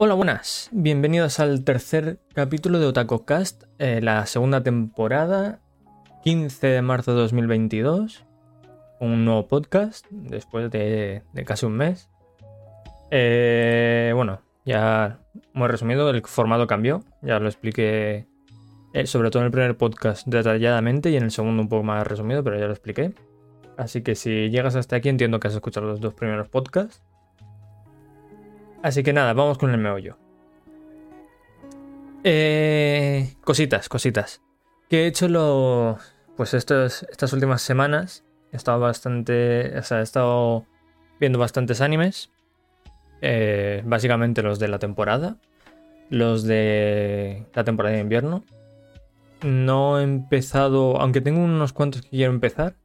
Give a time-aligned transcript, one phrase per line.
[0.00, 0.68] Hola, buenas.
[0.70, 5.58] Bienvenidos al tercer capítulo de Otaku Cast, eh, la segunda temporada,
[6.22, 8.24] 15 de marzo de 2022.
[9.00, 12.08] Un nuevo podcast después de, de casi un mes.
[13.10, 15.18] Eh, bueno, ya
[15.52, 17.02] muy resumido, el formato cambió.
[17.20, 18.28] Ya lo expliqué,
[18.94, 22.06] eh, sobre todo en el primer podcast detalladamente y en el segundo un poco más
[22.06, 23.14] resumido, pero ya lo expliqué.
[23.76, 27.02] Así que si llegas hasta aquí, entiendo que has escuchado los dos primeros podcasts.
[28.82, 30.16] Así que nada, vamos con el meollo.
[32.24, 34.42] Eh, cositas, cositas.
[34.88, 35.98] Que he hecho lo.
[36.36, 38.24] Pues estas últimas semanas.
[38.52, 39.76] He estado bastante.
[39.78, 40.66] O sea, he estado
[41.20, 42.30] viendo bastantes animes.
[43.20, 45.36] Eh, básicamente los de la temporada.
[46.10, 48.44] Los de la temporada de invierno.
[49.42, 51.00] No he empezado.
[51.00, 52.76] Aunque tengo unos cuantos que quiero empezar.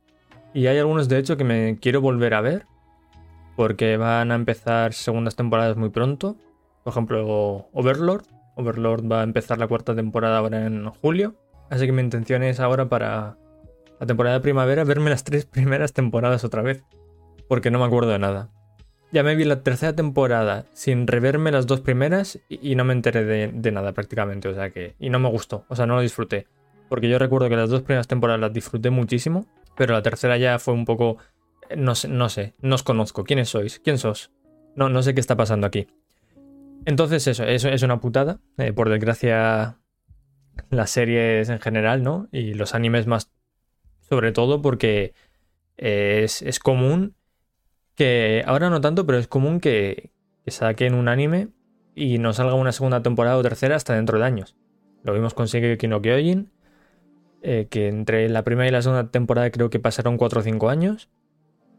[0.54, 2.66] Y hay algunos, de hecho, que me quiero volver a ver.
[3.56, 6.36] Porque van a empezar segundas temporadas muy pronto.
[6.84, 8.26] Por ejemplo, Overlord.
[8.56, 11.36] Overlord va a empezar la cuarta temporada ahora en julio.
[11.70, 13.38] Así que mi intención es ahora para
[14.00, 16.84] la temporada de primavera verme las tres primeras temporadas otra vez.
[17.48, 18.50] Porque no me acuerdo de nada.
[19.12, 23.24] Ya me vi la tercera temporada sin reverme las dos primeras y, no me enteré
[23.24, 24.48] de, de, nada prácticamente.
[24.48, 24.96] O sea que.
[25.00, 25.66] Y no me gustó.
[25.70, 26.48] O sea, no lo disfruté.
[26.90, 29.46] Porque yo recuerdo que las dos primeras temporadas las disfruté muchísimo.
[29.78, 31.18] Pero la tercera ya fue un poco.
[31.78, 33.24] No sé, no sé, no os conozco.
[33.24, 33.80] ¿Quiénes sois?
[33.80, 34.32] ¿Quién sos?
[34.76, 35.88] No, no sé qué está pasando aquí.
[36.86, 38.40] Entonces, eso, eso es una putada.
[38.58, 39.80] Eh, por desgracia,
[40.70, 42.28] las series en general, ¿no?
[42.32, 43.32] Y los animes más.
[44.02, 45.14] Sobre todo porque
[45.78, 47.16] es, es común
[47.96, 48.44] que.
[48.46, 50.12] Ahora no tanto, pero es común que,
[50.44, 51.50] que saquen un anime
[51.96, 54.56] y no salga una segunda temporada o tercera hasta dentro de años.
[55.04, 56.52] Lo vimos con Shingeki no Kyojin
[57.46, 60.70] eh, que entre la primera y la segunda temporada creo que pasaron 4 o 5
[60.70, 61.10] años.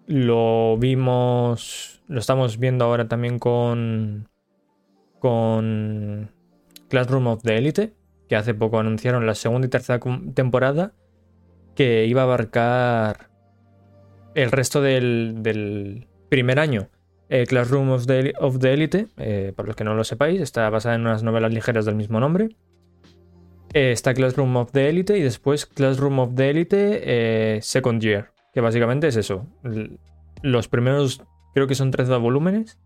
[0.06, 4.28] Lo vimos, lo estamos viendo ahora también con,
[5.18, 6.30] con
[6.88, 7.94] Classroom of the Elite,
[8.28, 10.00] que hace poco anunciaron la segunda y tercera
[10.34, 10.92] temporada,
[11.74, 13.30] que iba a abarcar
[14.34, 16.88] el resto del, del primer año.
[17.28, 20.68] Eh, Classroom of the, of the Elite, eh, para los que no lo sepáis, está
[20.68, 22.50] basada en unas novelas ligeras del mismo nombre.
[23.72, 28.60] Eh, está Classroom of the Elite y después Classroom of the Elite Second Year, que
[28.60, 29.46] básicamente es eso.
[30.42, 31.22] Los primeros,
[31.52, 32.78] creo que son 13 volúmenes,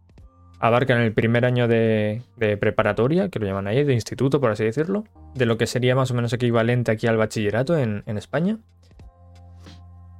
[0.59, 2.23] abarcan el primer año de,
[2.61, 6.11] preparatoria, que lo llaman ahí, de instituto, por así decirlo, de lo que sería más
[6.11, 8.59] o menos equivalente aquí al bachillerato en, España.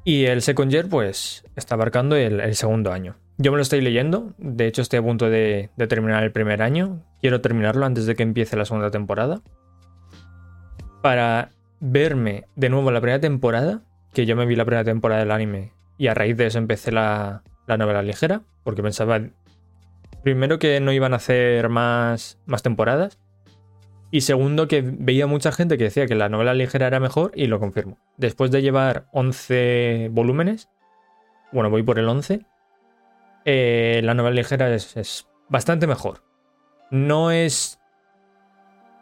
[0.05, 3.17] Y el Second Year, pues, está abarcando el, segundo año.
[3.39, 7.05] Yo me lo estoy leyendo, de hecho estoy a punto de terminar el primer año,
[7.21, 9.43] quiero terminarlo antes de que empiece la segunda temporada
[11.03, 13.83] para verme de nuevo la primera temporada,
[14.13, 16.93] que yo me vi la primera temporada del anime y a raíz de eso empecé
[16.93, 19.21] la, novela ligera, porque pensaba
[20.23, 23.19] primero que no iban a hacer más, más temporadas
[24.11, 27.47] y segundo que veía mucha gente que decía que la novela ligera era mejor y
[27.47, 27.99] lo confirmo.
[28.17, 30.71] Después de llevar 11 volúmenes,
[31.53, 32.47] bueno, voy por el 11,
[33.45, 36.23] eh, la novela ligera es, es bastante mejor.
[36.91, 37.81] No es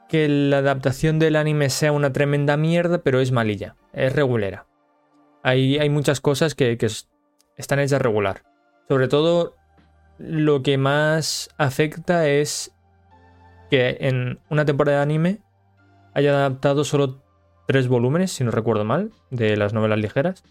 [0.09, 4.67] que la adaptación del anime sea una tremenda mierda, pero es malilla, es regulera.
[5.49, 6.77] Hay, muchas cosas que,
[7.57, 8.43] están hechas regular.
[8.89, 9.55] Sobre todo,
[10.19, 12.75] lo que más afecta es
[13.71, 15.41] que en una temporada de anime
[16.15, 17.23] haya adaptado solo
[17.69, 20.43] tres volúmenes, si no recuerdo mal, de las novelas ligeras.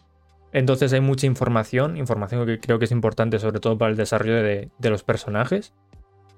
[0.54, 4.36] Entonces hay mucha información, información que creo que es importante sobre todo para el desarrollo
[4.36, 5.74] de, de los personajes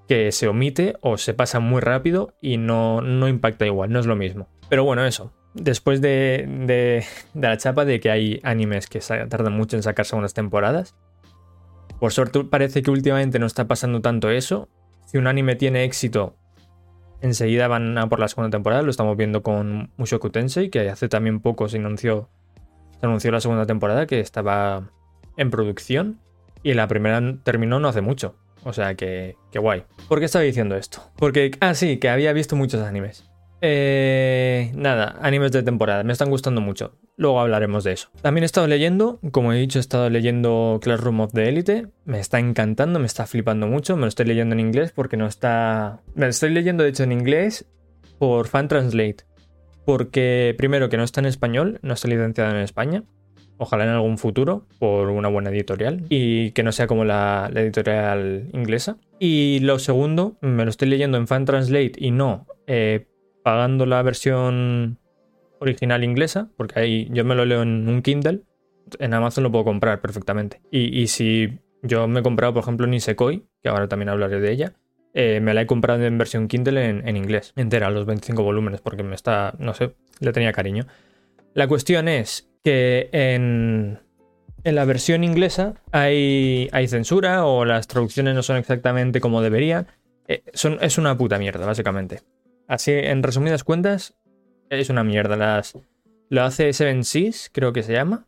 [0.08, 4.08] que se omite o se pasa muy rápido y no, no impacta igual, no es
[4.08, 4.48] lo mismo.
[4.68, 5.32] Pero bueno, eso.
[5.60, 10.34] Después de, de, la chapa de que hay animes que tardan mucho en sacar segundas
[10.34, 10.96] temporadas,
[12.00, 14.70] por suerte parece que últimamente no está pasando tanto eso.
[15.06, 16.36] Si un anime tiene éxito,
[17.22, 18.82] enseguida van a por la segunda temporada.
[18.82, 22.30] Lo estamos viendo con Mushoku Tensei, que hace también poco se anunció,
[23.00, 24.92] se anunció la segunda temporada que estaba
[25.38, 26.20] en producción
[26.64, 28.36] y la primera terminó no hace mucho.
[28.64, 29.86] O sea que, que guay.
[30.08, 31.02] ¿Por qué estaba diciendo esto?
[31.16, 33.27] Porque, ah, que había visto muchos animes.
[33.62, 36.96] Eh, nada, animes de temporada, me están gustando mucho.
[37.16, 38.10] Luego hablaremos de eso.
[38.22, 41.88] También he estado leyendo, como he dicho, he estado leyendo Classroom of the Elite.
[42.06, 43.96] Me está encantando, me está flipando mucho.
[43.96, 46.02] Me lo estoy leyendo en inglés porque no está.
[46.14, 47.66] Me lo estoy leyendo, de hecho, en inglés
[48.20, 49.18] por Fan Translate.
[49.86, 53.04] Porque, primero, que no está en español, no está licenciado en España
[53.58, 58.50] ojalá en algún futuro, por una buena editorial y que no sea como la, editorial
[58.54, 58.98] inglesa.
[59.20, 63.08] Y lo segundo, me lo estoy leyendo en Fan Translate y no eh,
[63.48, 65.00] pagando la versión
[65.62, 68.42] original inglesa, porque ahí yo me lo leo en un Kindle,
[69.00, 70.60] en Amazon lo puedo comprar perfectamente.
[70.70, 74.74] Y, si yo me he comprado, por ejemplo, Nisekoi, que ahora también hablaré de ella,
[75.14, 78.82] eh, me la he comprado en versión Kindle en, en, inglés, entera, los 25 volúmenes,
[78.82, 80.86] porque me está, no sé, le tenía cariño.
[81.54, 83.98] La cuestión es que en,
[84.66, 89.88] en la versión inglesa hay, hay, censura o las traducciones no son exactamente como deberían.
[90.28, 92.24] Eh, es una puta mierda, básicamente.
[92.68, 94.16] Así, en resumidas cuentas,
[94.70, 95.38] es una mierda.
[95.38, 95.78] Las,
[96.30, 98.28] lo hace Seven Seas, creo que se llama,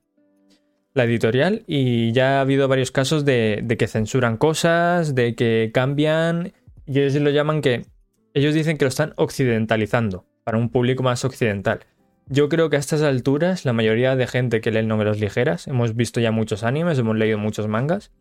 [0.94, 6.54] la editorial, y ya ha habido varios casos de, que censuran cosas, de que cambian,
[6.86, 7.86] y ellos lo llaman que...
[8.34, 11.82] Ellos dicen que lo están occidentalizando, para un público más occidental.
[12.28, 15.96] Yo creo que a estas alturas la mayoría de gente que lee novelas ligeras, hemos
[15.96, 18.12] visto ya muchos animes, hemos leído muchos mangas,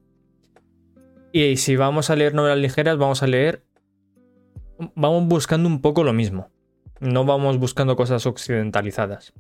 [1.31, 3.63] y si vamos a leer novelas ligeras, vamos a leer...
[4.95, 6.51] Vamos buscando un poco lo mismo.
[7.01, 9.33] No vamos buscando cosas occidentalizadas.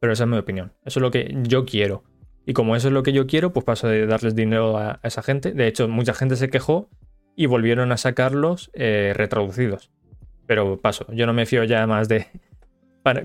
[0.00, 0.72] Pero esa es mi opinión.
[0.84, 2.04] Eso es lo que yo quiero.
[2.46, 5.22] Y como eso es lo que yo quiero, pues paso de darles dinero a, esa
[5.22, 5.52] gente.
[5.52, 6.90] De hecho, mucha gente se quejó
[7.36, 9.90] y volvieron a sacarlos eh, retraducidos.
[10.46, 12.26] Pero paso, yo no me fío ya más de...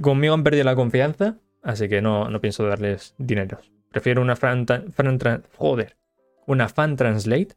[0.02, 3.60] conmigo han perdido la confianza, así que no, no pienso darles dinero.
[3.92, 4.66] Prefiero una fan,
[5.58, 5.98] joder,
[6.48, 7.56] una fan translate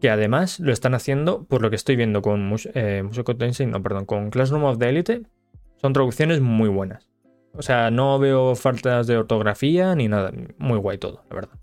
[0.00, 4.04] que además lo están haciendo por lo que estoy viendo con Mus eh, no, perdón,
[4.04, 5.22] con Classroom of the Elite.
[5.76, 7.08] Son traducciones muy buenas.
[7.52, 10.32] O sea, no veo faltas de ortografía ni nada.
[10.58, 11.58] Muy guay todo, la verdad.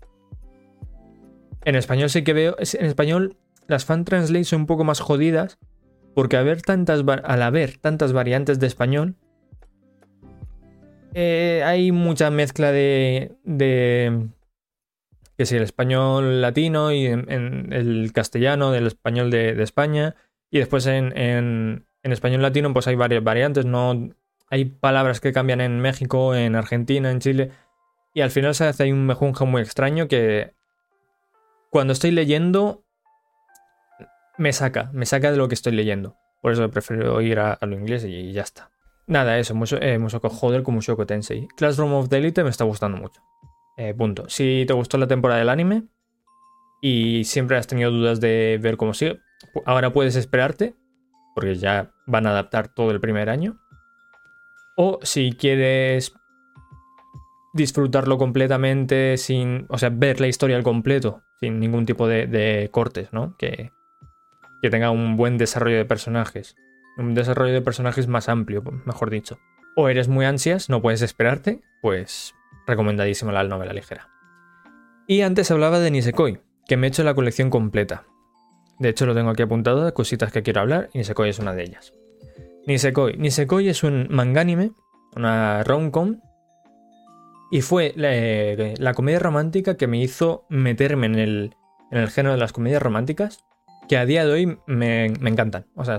[1.64, 2.56] En español sí que veo.
[2.58, 3.36] En español,
[3.66, 5.58] las fan translates son un poco más jodidas.
[6.14, 9.16] Porque haber tantas, al haber tantas variantes de español.
[11.12, 13.32] Eh, hay mucha mezcla de.
[13.44, 14.28] de
[15.36, 20.14] que si el español latino y en, el castellano del español de, España.
[20.50, 23.64] Y después en, en, español latino, pues hay varias variantes.
[23.66, 24.10] No
[24.50, 27.50] hay palabras que cambian en México, en Argentina, en Chile.
[28.12, 30.54] Y al final se hace un mejunje muy extraño que
[31.70, 32.84] cuando estoy leyendo
[34.38, 36.16] me saca, me saca de lo que estoy leyendo.
[36.40, 38.70] Por eso prefiero ir a, lo inglés y, ya está.
[39.06, 41.48] Nada, eso, eh, Musoko, joder con Musoko Tensei.
[41.56, 43.20] Classroom of the Elite me está gustando mucho.
[43.76, 44.28] Eh, punto.
[44.28, 45.84] Si te gustó la temporada del anime
[46.80, 49.20] y siempre has tenido dudas de ver cómo sigue,
[49.66, 50.74] ahora puedes esperarte,
[51.34, 53.58] porque ya van a adaptar todo el primer año.
[54.76, 56.14] O si quieres
[57.52, 63.12] disfrutarlo completamente sin, o sea, ver la historia al completo, sin ningún tipo de, cortes,
[63.12, 63.36] ¿no?
[63.36, 63.70] Que,
[64.60, 66.56] que tenga un buen desarrollo de personajes.
[66.96, 69.38] Un desarrollo de personajes más amplio, mejor dicho.
[69.76, 72.34] O eres muy ansias, no puedes esperarte, pues
[72.66, 74.08] recomendadísima la novela ligera.
[75.06, 78.04] Y antes hablaba de Nisekoi, que me he hecho la colección completa.
[78.78, 81.62] De hecho, lo tengo aquí apuntado cositas que quiero hablar y Nisekoi es una de
[81.62, 81.92] ellas.
[82.66, 83.16] Nisekoi.
[83.18, 84.72] Nisekoi es un manga anime,
[85.14, 86.20] una rom-com,
[87.50, 91.54] y fue la, comedia romántica que me hizo meterme en el,
[91.90, 93.44] en el género de las comedias románticas,
[93.88, 95.66] que a día de hoy me, encantan.
[95.76, 95.98] O sea,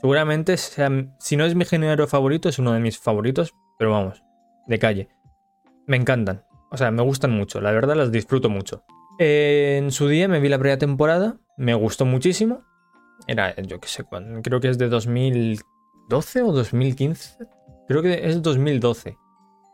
[0.00, 4.22] seguramente, si no es mi género favorito, es uno de mis favoritos, pero vamos,
[4.68, 5.08] de calle.
[5.90, 6.44] Me encantan.
[6.70, 7.60] O sea, me gustan mucho.
[7.60, 8.84] La verdad, las disfruto mucho.
[9.18, 12.62] en su día me vi la primera temporada, me gustó muchísimo.
[13.26, 14.04] Era, yo qué sé,
[14.44, 15.60] creo que es de 2000,
[16.08, 17.38] ¿12 o 2015?
[17.88, 19.18] Creo que es 2012.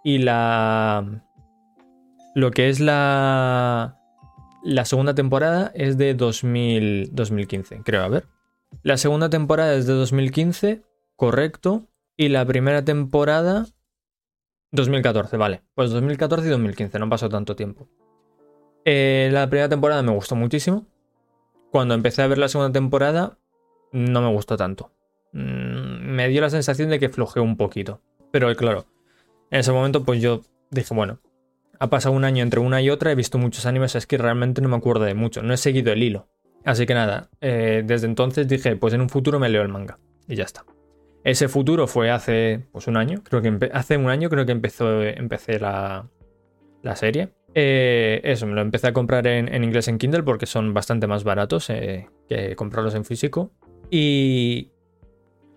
[0.04, 1.22] Y la.
[2.34, 3.98] Lo que es la.
[4.64, 8.24] La segunda temporada es de 2000, 2015, creo, a ver.
[8.82, 10.80] La segunda temporada es de 2015,
[11.14, 11.88] correcto.
[12.16, 13.66] Y la primera temporada.
[14.76, 15.62] 2014, vale.
[15.74, 17.88] Pues 2014 y 2015, no pasó tanto tiempo.
[18.84, 20.86] Eh, la primera temporada me gustó muchísimo.
[21.72, 23.38] Cuando empecé a ver la segunda temporada,
[23.92, 24.92] no me gustó tanto.
[25.32, 28.00] Mm, me dio la sensación de que flojeó un poquito.
[28.30, 28.86] Pero claro,
[29.50, 31.20] en ese momento pues yo dije, bueno,
[31.78, 34.62] ha pasado un año entre una y otra, he visto muchos animes, es que realmente
[34.62, 36.28] no me acuerdo de mucho, no he seguido el hilo.
[36.64, 39.98] Así que nada, eh, desde entonces dije, pues en un futuro me leo el manga.
[40.28, 40.64] Y ya está.
[41.26, 45.02] Ese futuro fue hace pues un año, creo que hace un año creo que empezó,
[45.02, 46.08] empecé la,
[46.82, 47.30] la serie.
[47.52, 51.24] Eh, eso, me lo empecé a comprar en, inglés en Kindle porque son bastante más
[51.24, 53.50] baratos eh, que comprarlos en físico.
[53.90, 54.70] Y,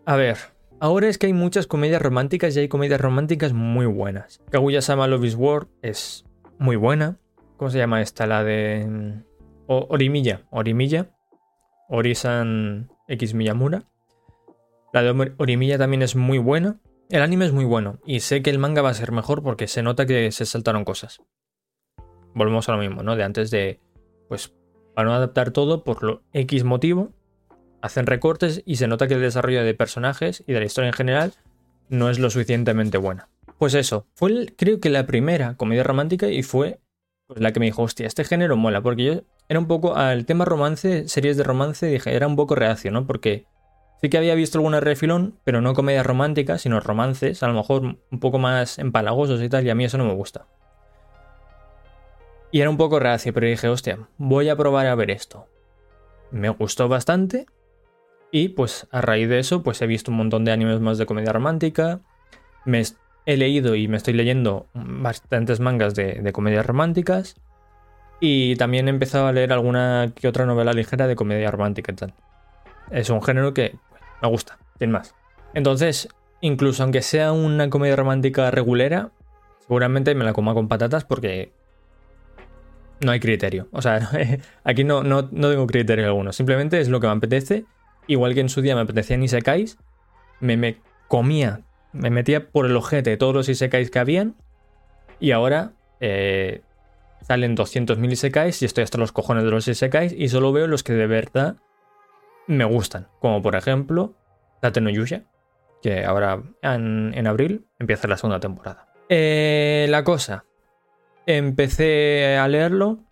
[0.08, 0.38] a ver,
[0.80, 4.42] ahora es que hay muchas comedias románticas y hay comedias románticas muy buenas.
[4.50, 6.26] Kaguya-sama Love is War es
[6.58, 7.20] muy buena.
[7.58, 8.26] ¿Cómo se llama esta?
[8.26, 8.88] La de...
[8.90, 9.24] Mm,
[9.68, 10.48] Orimilla.
[10.50, 11.12] Orimilla.
[11.90, 13.84] Orisan X Miyamura.
[14.94, 16.80] La de Orimilla también es muy buena.
[17.10, 18.00] El anime es muy bueno.
[18.06, 20.86] Y sé que el manga va a ser mejor porque se nota que se saltaron
[20.86, 21.22] cosas.
[22.34, 23.16] Volvemos a lo mismo, ¿no?
[23.16, 23.80] De antes de...
[24.28, 24.54] Pues
[24.94, 27.14] para no adaptar todo por lo X motivo
[27.82, 30.94] hacen recortes y se nota que el desarrollo de personajes y de la historia en
[30.94, 31.34] general
[31.88, 33.30] no es lo suficientemente buena.
[33.58, 36.80] Pues eso, fue creo que la primera comedia romántica y fue
[37.28, 39.14] pues, la que me dijo, hostia, este género mola, porque yo
[39.48, 43.08] era un poco al tema romance, series de romance, dije, era un poco reacio, ¿no?
[43.08, 43.46] Porque
[44.02, 47.84] sí que había visto alguna refilón, pero no comedias románticas, sino romances, a lo mejor
[47.84, 50.48] un poco más empalagosos y tal, y a mí eso no me gusta.
[52.52, 55.48] Y era un poco reacio, pero dije, hostia, voy a probar a ver esto.
[56.32, 57.46] Me gustó bastante.
[58.32, 61.06] Y pues a raíz de eso, pues he visto un montón de animes más de
[61.06, 62.02] comedia romántica.
[62.66, 62.84] Me
[63.26, 67.36] he leído y me estoy leyendo bastantes mangas de, de comedias románticas.
[68.20, 71.96] Y también he empezado a leer alguna que otra novela ligera de comedia romántica y
[71.96, 72.14] tal.
[72.92, 73.76] Es un género que
[74.22, 75.16] me gusta, sin más.
[75.54, 76.10] Entonces,
[76.42, 79.12] incluso aunque sea una comedia romántica regulera,
[79.62, 81.54] seguramente me la coma con patatas porque
[83.02, 83.68] no hay criterio.
[83.72, 84.10] O sea,
[84.64, 86.34] aquí no, no, no tengo criterio alguno.
[86.34, 87.66] Simplemente es lo que me apetece.
[88.08, 89.78] Igual que en su día me apetecían isekais,
[90.40, 91.62] me, me comía,
[91.94, 94.36] me metía por el ojete todos los isekais que habían.
[95.20, 96.62] Y ahora eh,
[97.22, 100.84] salen 200.000 isekais y estoy hasta los cojones de los isekais y solo veo los
[100.84, 101.58] que de verdad
[102.50, 103.08] me gustan.
[103.20, 104.16] Como por ejemplo,
[104.62, 105.24] la Tenoyusha,
[105.82, 108.88] que ahora en, abril empieza la segunda temporada.
[109.08, 110.46] Eh, la cosa,
[111.26, 113.04] Empecé a leerlo,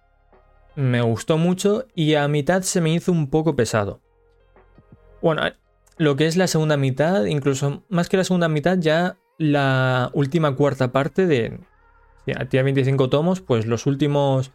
[0.76, 4.02] me gustó mucho y a mitad se me hizo un poco pesado.
[5.22, 5.44] Bueno,
[5.98, 10.56] lo que es la segunda mitad, incluso más que la segunda mitad, ya la última
[10.56, 11.60] cuarta parte de...
[12.50, 14.52] Tiene 25 tomos, pues los últimos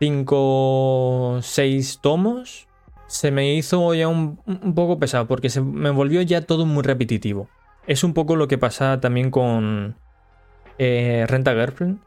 [0.00, 2.66] 5, 6 tomos
[3.06, 4.36] se me hizo ya un,
[4.74, 7.48] poco pesado porque se me volvió ya todo muy repetitivo.
[7.86, 9.96] Es un poco lo que pasa también con
[10.78, 12.00] eh, Renta Girlfriend,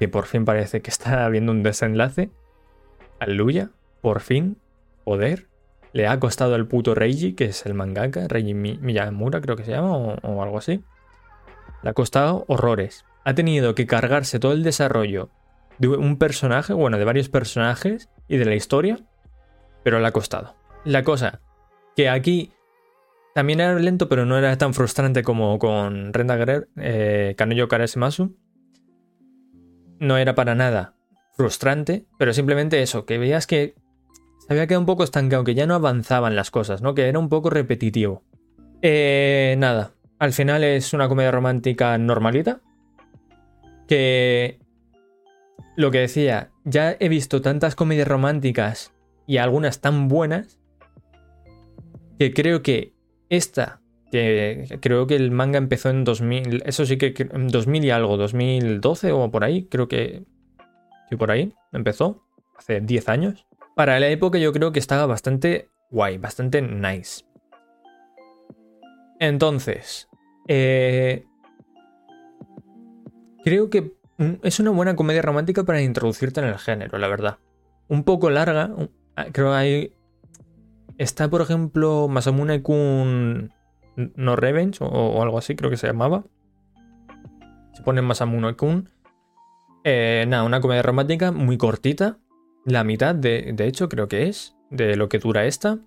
[0.00, 2.30] que por fin parece que está habiendo un desenlace.
[3.18, 4.56] Aleluya, por fin,
[5.04, 5.46] poder.
[5.92, 9.72] Le ha costado al puto Reiji, que es el mangaka, Reiji Miyamura creo que se
[9.72, 10.82] llama, o, algo así.
[11.82, 13.04] Le ha costado horrores.
[13.24, 15.30] Ha tenido que cargarse todo el desarrollo
[15.78, 19.00] de un personaje, bueno, de varios personajes y de la historia,
[19.86, 20.56] pero le ha costado.
[20.84, 21.42] La cosa,
[21.94, 22.50] que aquí
[23.36, 27.68] también era lento, pero no era tan frustrante como con Renda Guerrero, eh, Kanoyo
[30.00, 30.96] no era para nada
[31.36, 33.76] frustrante, pero simplemente eso, que veías que
[34.40, 36.96] se había quedado un poco estancado, que ya no avanzaban las cosas, ¿no?
[36.96, 38.24] Que era un poco repetitivo.
[38.82, 42.60] Eh, nada, al final es una comedia romántica normalita,
[43.86, 44.58] que
[45.76, 48.95] lo que decía, ya he visto tantas comedias románticas
[49.26, 50.58] y algunas tan buenas,
[52.18, 52.94] que creo que
[53.28, 53.80] esta
[54.10, 58.16] que creo que el manga empezó en 2000, eso sí que en 2000 y algo,
[58.16, 60.24] 2012 o por ahí, creo que
[61.08, 62.24] sí, por ahí empezó,
[62.56, 63.46] hace 10 años.
[63.74, 67.24] Para la época yo creo que estaba bastante guay, bastante nice.
[69.18, 70.08] Entonces,
[70.48, 71.24] eh,
[73.44, 73.92] creo que
[74.42, 77.38] es una buena comedia romántica para introducirte en el género, la verdad.
[77.88, 78.70] Un poco larga,
[79.32, 79.92] creo que hay...
[80.98, 83.52] Está, por ejemplo, Masamune Kun
[83.96, 86.24] no Revenge o, algo así, creo que se llamaba.
[87.74, 88.90] Se pone Masamuno Kun.
[89.84, 92.18] Eh, nada, una comedia romántica muy cortita.
[92.64, 95.78] La mitad, de, de, hecho, creo que es, de lo que dura esta.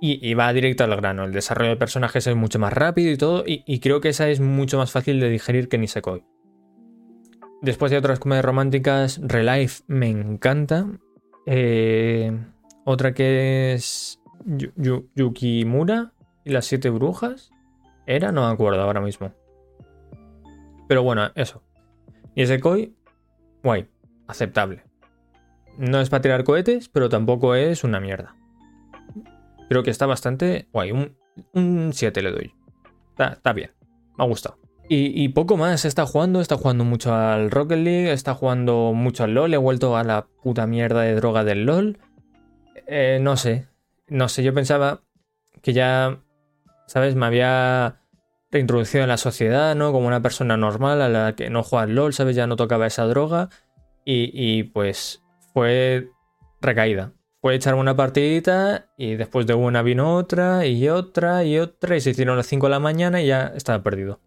[0.00, 1.24] Y, va directo al grano.
[1.24, 3.42] El desarrollo de personajes es mucho más rápido y todo.
[3.46, 6.24] Y, creo que esa es mucho más fácil de digerir que Nisekoi.
[7.62, 10.86] Después de otras comedias románticas, Relife me encanta.
[11.50, 12.30] Eh,
[12.84, 14.20] otra que es
[15.14, 16.12] Yukimura,
[16.44, 17.52] y las siete brujas.
[18.06, 18.32] ¿Era?
[18.32, 19.32] No me acuerdo ahora mismo.
[20.88, 21.62] Pero bueno, eso.
[22.34, 22.94] Y ese koi,
[23.62, 23.88] guay,
[24.26, 24.84] aceptable.
[25.78, 28.36] No es para tirar cohetes, pero tampoco es una mierda.
[29.70, 30.92] Creo que está bastante guay.
[31.52, 32.54] Un 7 le doy.
[33.18, 33.70] Está, bien.
[34.18, 34.58] Me ha gustado.
[34.90, 35.84] Y, poco más.
[35.84, 36.40] Está jugando.
[36.40, 38.12] Está jugando mucho al Rocket League.
[38.12, 39.52] Está jugando mucho al LOL.
[39.52, 41.98] He vuelto a la puta mierda de droga del LOL.
[42.86, 43.66] Eh, no sé.
[44.08, 44.42] No sé.
[44.42, 45.02] Yo pensaba
[45.60, 46.22] que ya
[46.88, 47.14] ¿sabes?
[47.14, 48.00] Me había
[48.50, 49.92] reintroducido en la sociedad, ¿no?
[49.92, 52.34] Como una persona normal a la que no juega al LOL, ¿sabes?
[52.34, 53.50] Ya no tocaba esa droga.
[54.10, 56.08] Y, pues fue
[56.62, 57.12] recaída.
[57.42, 62.00] Fue echarme una partidita y después de una vino otra y otra y otra y
[62.00, 64.18] se hicieron las 5 de la mañana y ya estaba perdido.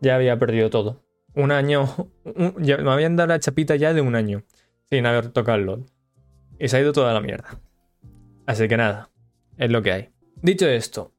[0.00, 1.02] Ya había perdido todo.
[1.34, 4.44] Un año, me habían dado la chapita ya de un año
[4.90, 5.86] sin haber tocado el LOL.
[6.58, 7.60] Y se ha ido toda la mierda.
[8.46, 9.10] Así que nada,
[9.56, 10.10] es lo que hay.
[10.42, 11.12] Dicho esto,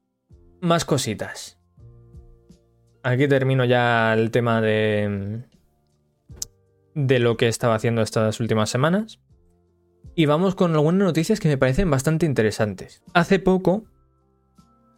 [0.60, 1.58] más cositas.
[3.02, 5.44] Aquí termino ya el tema de.
[6.94, 9.20] de lo que estaba haciendo estas últimas semanas.
[10.14, 13.02] Y vamos con algunas noticias que me parecen bastante interesantes.
[13.14, 13.84] Hace poco.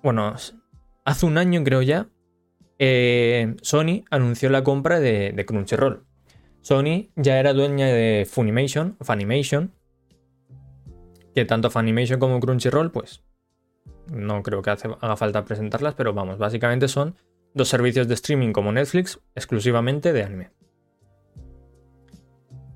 [0.02, 0.34] Bueno,
[1.04, 2.08] hace un año creo ya.
[2.84, 6.04] Eh, Sony anunció la compra de, Crunchyroll.
[6.62, 9.72] Sony ya era dueña de Funimation, Funimation,
[11.32, 13.22] que tanto Funimation como Crunchyroll, pues
[14.08, 17.14] no creo que haga falta presentarlas, pero vamos, básicamente son
[17.54, 20.50] dos servicios de streaming como Netflix exclusivamente de anime.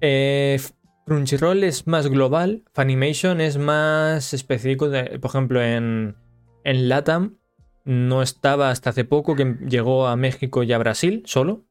[0.01, 0.61] Eh,
[1.05, 4.89] Crunchyroll es más global, Funimation es más específico,
[5.21, 6.15] por ejemplo en,
[6.63, 7.39] en LATAM
[7.87, 11.65] no estaba hasta hace poco que llegó a México y a Brasil solo,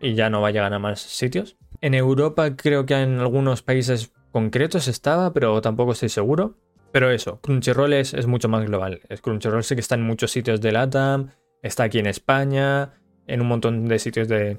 [0.00, 1.56] y ya no va a llegar a más sitios.
[1.80, 6.54] En Europa creo que en algunos países concretos estaba, pero tampoco estoy seguro.
[6.92, 9.00] Pero eso, Crunchyroll es, mucho más global.
[9.20, 11.30] Crunchyroll sí que está en muchos sitios de LATAM,
[11.62, 12.94] está aquí en España,
[13.26, 14.58] en un montón de sitios de,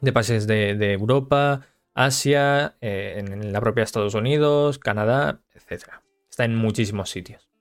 [0.00, 1.62] de países de, Europa,
[1.94, 5.86] Asia, eh, en la propia Estados Unidos, Canadá, etc.
[6.30, 7.51] Está en muchísimos sitios.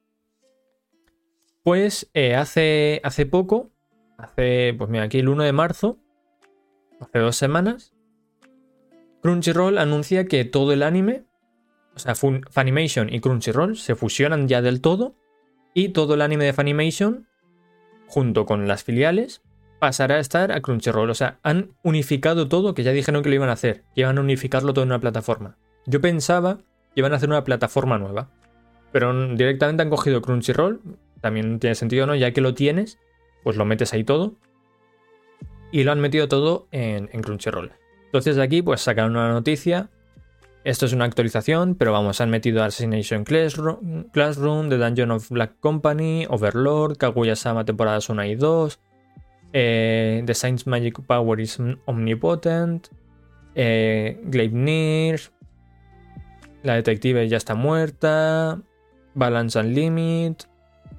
[1.63, 3.71] Pues eh, hace, hace poco,
[4.17, 5.99] hace, pues mira, aquí el 1 de marzo,
[6.99, 7.93] hace dos semanas,
[9.21, 11.25] Crunchyroll anuncia que todo el anime,
[11.95, 15.15] o sea, Funimation y Crunchyroll se fusionan ya del todo
[15.73, 17.27] y todo el anime de Funimation,
[18.07, 19.43] junto con las filiales,
[19.79, 21.09] pasará a estar a Crunchyroll.
[21.09, 24.17] O sea, han unificado todo, que ya dijeron que lo iban a hacer, que iban
[24.17, 25.57] a unificarlo todo en una plataforma.
[25.85, 26.57] Yo pensaba
[26.93, 28.29] que iban a hacer una plataforma nueva,
[28.91, 30.81] pero directamente han cogido Crunchyroll,
[31.21, 32.15] también tiene sentido, ¿no?
[32.15, 32.99] Ya que lo tienes,
[33.43, 34.35] pues lo metes ahí todo
[35.71, 37.71] y lo han metido todo en, Crunchyroll.
[38.05, 39.89] Entonces de aquí pues sacaron una noticia.
[40.63, 46.27] Esto es una actualización, pero vamos, han metido Assassination Classroom, The Dungeon of Black Company,
[46.29, 48.79] Overlord, Kaguya-sama temporadas 1 y 2,
[49.53, 52.89] eh, The Saints Magic Power is Omnipotent,
[53.55, 55.19] eh, Gleipnir,
[56.61, 58.61] La Detective ya está muerta,
[59.15, 60.45] Balance Unlimited,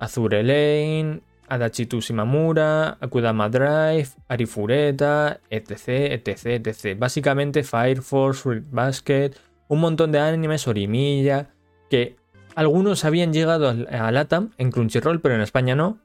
[0.03, 6.99] Azure Lane, Adachitu Shimamura, Akudama Drive, Arifureta, etc, etc, etc.
[6.99, 9.31] Básicamente Fire Force, Fruit Basket,
[9.69, 11.51] un montón de animes, Orimilla,
[11.89, 12.17] que
[12.57, 15.99] algunos habían llegado a LATAM en Crunchyroll, pero en España no.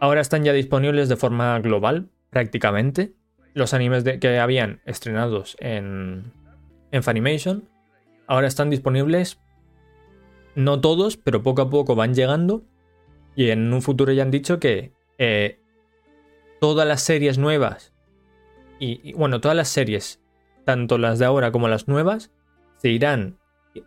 [0.00, 3.12] Ahora están ya disponibles de forma global, prácticamente.
[3.52, 6.32] Los animes que habían estrenados en,
[6.92, 7.68] en Funimation,
[8.26, 9.38] ahora están disponibles,
[10.54, 12.64] no todos, pero poco a poco van llegando
[13.36, 15.60] y en un futuro ya han dicho que eh,
[16.60, 17.92] todas las series nuevas,
[18.78, 20.20] y, bueno, todas las series,
[20.64, 22.32] tanto las de ahora como las nuevas,
[22.78, 23.38] se irán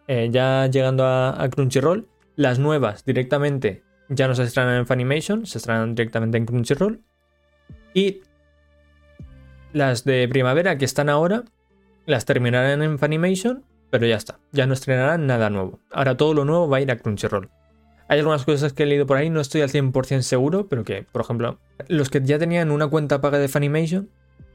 [0.07, 2.07] eh, ya llegando a, Crunchyroll.
[2.35, 7.01] Las nuevas directamente ya no se estrenan en Funimation, se estrenan directamente en Crunchyroll.
[7.93, 8.21] Y
[9.73, 11.43] las de primavera que están ahora,
[12.05, 15.79] las terminarán en Funimation, pero ya está, ya no estrenarán nada nuevo.
[15.91, 17.49] Ahora todo lo nuevo va a ir a Crunchyroll.
[18.09, 21.03] Hay algunas cosas que he leído por ahí, no estoy al 100% seguro, pero que,
[21.03, 24.09] por ejemplo, los que ya tenían una cuenta paga de Funimation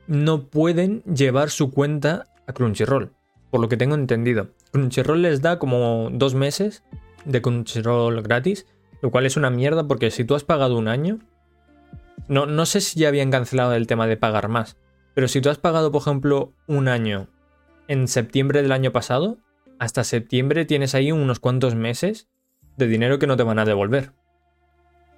[0.08, 3.12] no pueden llevar su cuenta a Crunchyroll,
[3.52, 4.48] por lo que tengo entendido.
[4.72, 6.82] Crunchyroll les da como dos meses
[7.24, 8.66] de Crunchyroll gratis,
[9.00, 11.20] lo cual es una mierda porque si tú has pagado un año,
[12.26, 14.76] no, no sé si ya habían cancelado el tema de pagar más,
[15.14, 17.28] pero si tú has pagado, por ejemplo, un año
[17.86, 19.38] en septiembre del año pasado,
[19.78, 22.28] hasta septiembre tienes ahí unos cuantos meses
[22.76, 24.12] de dinero que no te van a devolver.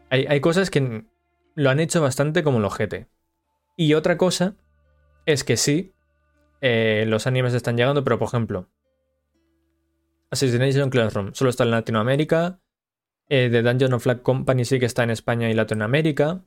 [0.08, 1.04] Hay, cosas que
[1.54, 3.08] lo han hecho bastante como el ojete.
[3.76, 4.54] Y otra cosa
[5.26, 5.92] es que sí,
[6.60, 8.68] eh, los animes están llegando, pero por ejemplo,
[10.30, 12.60] Assassination Classroom solo está en Latinoamérica.
[13.28, 16.44] Eh, The Dungeon of Black Company sí que está en España y Latinoamérica.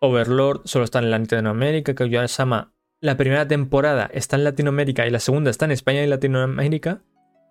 [0.00, 1.94] Overlord solo está en Latinoamérica.
[1.94, 7.02] Kaguya-sama, la primera temporada está en Latinoamérica y la segunda está en España y Latinoamérica.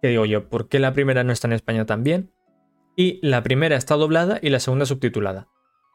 [0.02, 2.32] Que digo yo, ¿por qué la primera no está en España también?
[3.00, 5.48] Y la primera está doblada y la segunda subtitulada.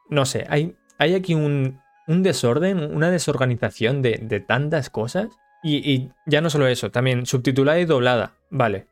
[0.09, 5.27] No sé, hay, aquí un, desorden, una desorganización de, tantas cosas.
[5.63, 8.33] Y, ya no solo eso, también subtitulada y doblada.
[8.49, 8.87] Vale.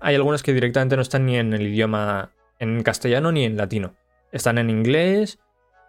[0.00, 3.94] Hay algunas que directamente no están ni en el idioma en castellano ni en latino.
[4.32, 5.38] Están en inglés,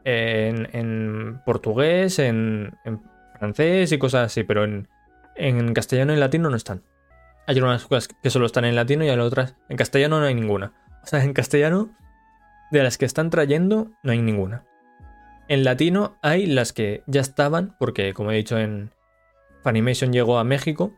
[0.04, 2.78] en, portugués, en,
[3.40, 4.90] francés y cosas así, pero en,
[5.36, 6.84] en castellano y latino no están.
[7.48, 9.56] Hay algunas cosas que solo están en latino y hay otras.
[9.70, 10.74] En castellano no hay ninguna.
[11.04, 11.89] O sea, en castellano,
[12.72, 14.66] de las que están trayendo, no hay ninguna.
[15.48, 18.92] En latino hay las que ya estaban, porque como he dicho en
[19.62, 20.94] Funimation llegó a México.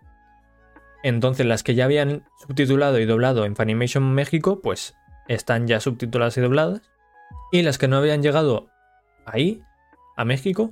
[1.03, 4.95] Entonces las que ya habían subtitulado y doblado en Funimation México, pues
[5.27, 6.81] están ya subtituladas y dobladas.
[7.51, 8.69] Y las que no habían llegado
[9.25, 9.61] ahí,
[10.15, 10.71] a México,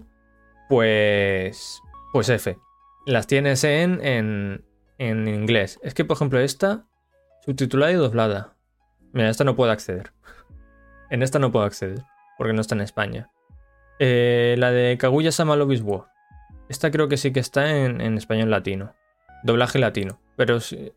[0.70, 1.82] pues...
[2.14, 2.58] Pues F.
[3.06, 4.64] Las tienes en, en,
[5.00, 5.80] en inglés.
[5.84, 6.86] Es que, por ejemplo, esta,
[7.44, 8.56] subtitulada y doblada.
[9.14, 10.12] Mira, esta no puedo acceder.
[11.10, 12.04] En esta no puedo acceder,
[12.38, 13.30] porque no está en España.
[14.00, 16.06] Eh, la de Kaguya Sama Love War.
[16.68, 18.94] esta creo que sí que está en, en español latino.
[19.44, 20.20] Doblaje latino.
[20.36, 20.92] Pero si,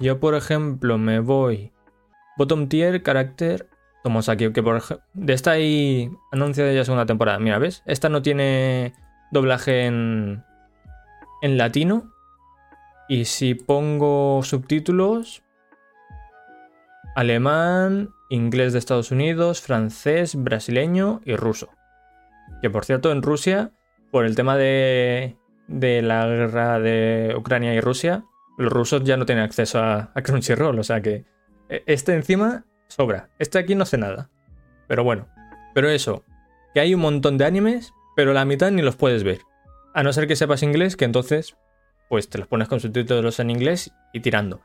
[0.00, 1.72] yo, por ejemplo, me voy.
[2.36, 3.68] Bottom tier, carácter.
[4.02, 4.82] Tomosaki, que por.
[5.14, 7.38] De esta hay anunciada ya segunda temporada.
[7.38, 7.82] Mira, ¿ves?
[7.86, 8.92] Esta no tiene
[9.32, 10.44] doblaje en.
[11.42, 12.12] en latino.
[13.08, 15.42] Y si pongo subtítulos.
[17.16, 21.70] Alemán, inglés de Estados Unidos, francés, brasileño y ruso.
[22.60, 23.72] Que por cierto, en Rusia,
[24.10, 28.24] por el tema de, de la guerra de Ucrania y Rusia,
[28.58, 30.78] los rusos ya no tienen acceso a, Crunchyroll.
[30.78, 31.24] O sea que
[31.70, 33.30] e, este encima sobra.
[33.38, 34.28] Este aquí no hace nada.
[34.86, 35.26] Pero bueno.
[35.74, 36.22] Pero eso,
[36.74, 39.40] que hay un montón de animes, pero la mitad ni los puedes ver.
[39.94, 41.56] A no ser que sepas inglés, que entonces,
[42.10, 44.60] pues te los pones con subtítulos en inglés y tirando.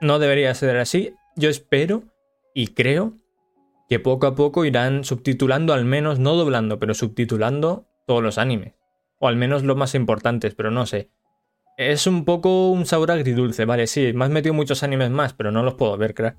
[0.00, 1.14] No debería ser así.
[1.40, 2.04] Yo espero
[2.54, 3.14] y creo
[3.88, 8.74] que poco a poco irán subtitulando, al menos, no doblando, pero subtitulando todos los animes.
[9.18, 11.08] O al menos los más importantes, pero no sé.
[11.78, 15.50] Es un poco un sabor agridulce, vale, sí, me has metido muchos animes más, pero
[15.50, 16.36] no los puedo ver, crack.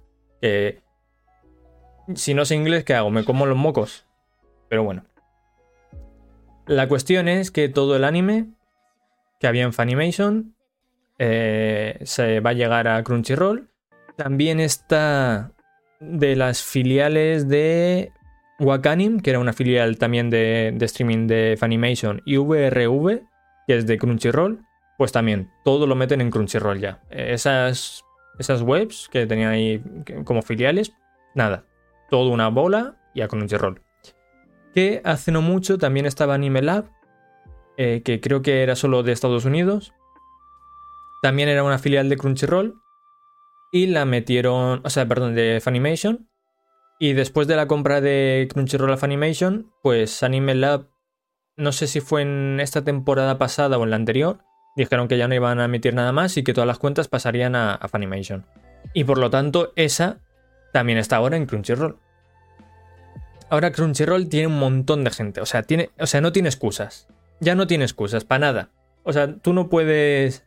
[2.14, 3.10] Si no sé inglés, ¿qué hago?
[3.10, 4.06] ¿Me como los mocos?
[4.70, 5.04] Pero bueno.
[6.68, 8.50] La cuestión es que todo el anime
[9.40, 10.56] que había en Funimation
[11.18, 13.71] eh, se va a llegar a Crunchyroll.
[14.18, 15.52] También está
[16.00, 18.12] de las filiales de
[18.60, 23.22] Wakanim, que era una filial también de, streaming de Funimation, y VRV,
[23.68, 24.64] que es de Crunchyroll,
[24.98, 27.02] pues también todo lo meten en Crunchyroll ya.
[27.10, 28.04] Esas,
[28.38, 29.84] esas webs que tenían ahí
[30.26, 30.94] como filiales,
[31.34, 31.66] nada,
[32.10, 33.82] todo una bola y a Crunchyroll.
[34.74, 36.86] Que hace no mucho también estaba Anime Lab,
[37.78, 39.94] eh, que creo que era solo de Estados Unidos.
[41.22, 42.81] También era una filial de Crunchyroll.
[43.72, 46.30] Y la metieron, o sea, perdón, de Funimation.
[47.00, 50.90] Y después de la compra de Crunchyroll a Funimation, pues Anime Lab,
[51.58, 54.44] no sé si fue en esta temporada pasada o en la anterior,
[54.76, 57.56] dijeron que ya no iban a emitir nada más y que todas las cuentas pasarían
[57.56, 58.46] a, a Funimation.
[58.94, 60.20] Y por lo tanto, esa
[60.74, 61.98] también está ahora en Crunchyroll.
[63.50, 65.42] Ahora Crunchyroll tiene un montón de gente.
[65.42, 67.08] O sea, tiene, o sea, no tiene excusas.
[67.40, 68.70] Ya no tiene excusas para nada.
[69.04, 70.46] O sea, tú no puedes.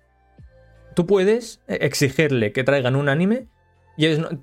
[0.94, 3.48] Tú puedes exigirle que traigan un anime
[3.96, 4.38] y ellos no,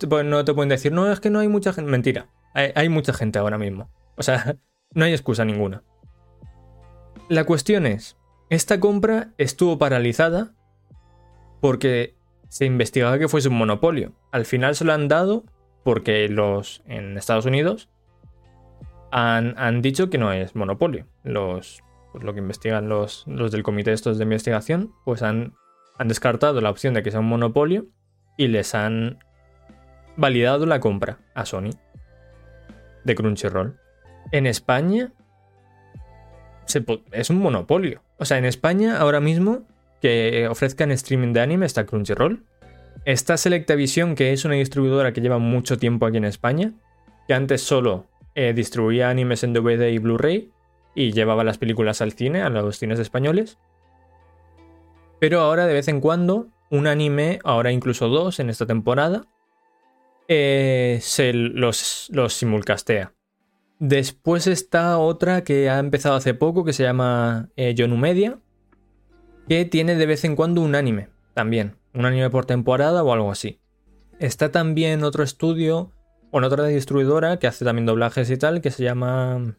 [0.45, 1.89] te pueden decir, no, es que no hay mucha gente.
[1.91, 2.29] Mentira.
[2.53, 3.89] Hay, hay mucha gente ahora mismo.
[4.17, 4.57] O sea,
[4.93, 5.83] no hay excusa ninguna.
[7.29, 8.17] La cuestión es,
[8.49, 10.53] esta compra estuvo paralizada
[11.61, 12.15] porque
[12.49, 14.13] se investigaba que fuese un monopolio.
[14.31, 15.45] Al final se lo han dado
[15.83, 17.89] porque los en Estados Unidos
[19.11, 21.07] han, han dicho que no es monopolio.
[21.23, 25.53] Los, pues lo que investigan los, los del comité estos de investigación, pues han,
[26.01, 27.85] han descartado la opción de que sea un monopolio
[28.35, 29.19] y les han
[30.17, 31.69] validado la compra a Sony
[33.03, 33.79] de Crunchyroll.
[34.31, 35.11] En España
[37.11, 38.01] es un monopolio.
[38.17, 39.67] O sea, en España ahora mismo
[40.01, 42.43] que ofrezcan streaming de anime está Crunchyroll,
[43.05, 46.73] Está Selectavision, que es una distribuidora que lleva mucho tiempo aquí en España,
[47.27, 50.51] que antes solo eh, distribuía animes en DVD y Blu-ray
[50.93, 53.57] y llevaba las películas al cine, a los cines españoles.
[55.21, 59.27] Pero ahora de vez en cuando, un anime, ahora incluso dos en esta temporada,
[60.27, 63.13] eh, se los, los simulcastea.
[63.77, 68.39] Después está otra que ha empezado hace poco, que se llama eh, Yonu Media,
[69.47, 73.31] que tiene de vez en cuando un anime también un anime por temporada o algo
[73.31, 73.59] así.
[74.19, 75.91] Está también otro estudio,
[76.31, 79.55] bueno, otra distribuidora que hace también doblajes y tal, que se llama...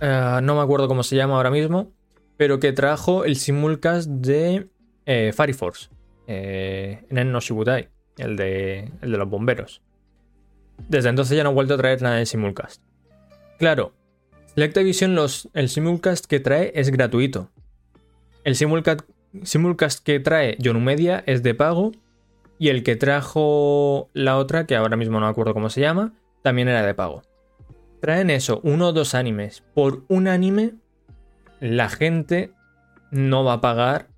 [0.00, 1.92] Uh, no me acuerdo cómo se llama ahora mismo,
[2.36, 4.68] pero que trajo el simulcast de
[5.12, 5.88] eh, Fire Force,
[6.28, 9.82] eh, en no Shibutai, el de, el de los bomberos.
[10.88, 12.80] Desde entonces ya no ha vuelto a traer nada de simulcast.
[13.58, 13.92] Claro,
[14.54, 17.50] Selectavision los, el simulcast que trae es gratuito.
[18.44, 19.00] El simulcast
[19.42, 21.90] simulcast que trae Media es de pago
[22.60, 26.12] y el que trajo la otra, que ahora mismo no me acuerdo cómo se llama,
[26.42, 27.22] también era de pago.
[28.00, 29.64] Traen eso, uno o dos animes.
[29.74, 30.74] Por un anime,
[31.58, 32.52] la gente
[33.10, 34.09] no va a pagar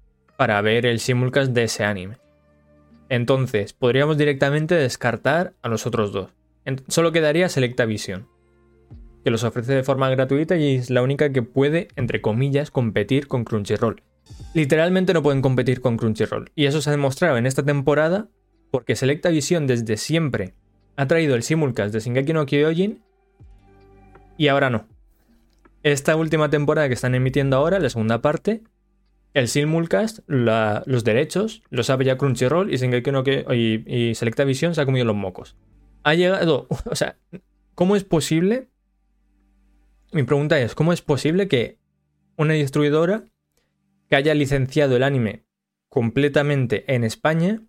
[0.42, 2.16] para ver el simulcast de ese anime.
[3.08, 6.30] Entonces, podríamos directamente descartar a los otros dos.
[6.88, 8.26] Solo quedaría Selectavision,
[9.22, 13.28] que los ofrece de forma gratuita y es la única que puede, entre comillas, competir
[13.28, 14.02] con Crunchyroll
[14.52, 16.50] literalmente no pueden competir con Crunchyroll.
[16.56, 18.26] Y eso se ha demostrado en esta temporada
[18.72, 20.54] porque Selectavision desde siempre
[20.96, 23.00] ha traído el simulcast de Shingeki no Kyojin
[24.36, 24.88] y ahora no.
[25.84, 28.62] Esta última temporada que están emitiendo ahora, la segunda parte,
[29.34, 32.78] el simulcast, los derechos, los sabe ya Crunchyroll y
[33.12, 35.56] no y, y Selectavision se ha comido los mocos.
[36.02, 37.16] Ha llegado, o sea,
[37.74, 38.68] ¿cómo es posible?
[40.12, 41.78] Mi pregunta es, ¿cómo es posible que
[42.36, 43.24] una distribuidora
[44.08, 45.44] que haya licenciado el anime
[45.88, 47.62] completamente en España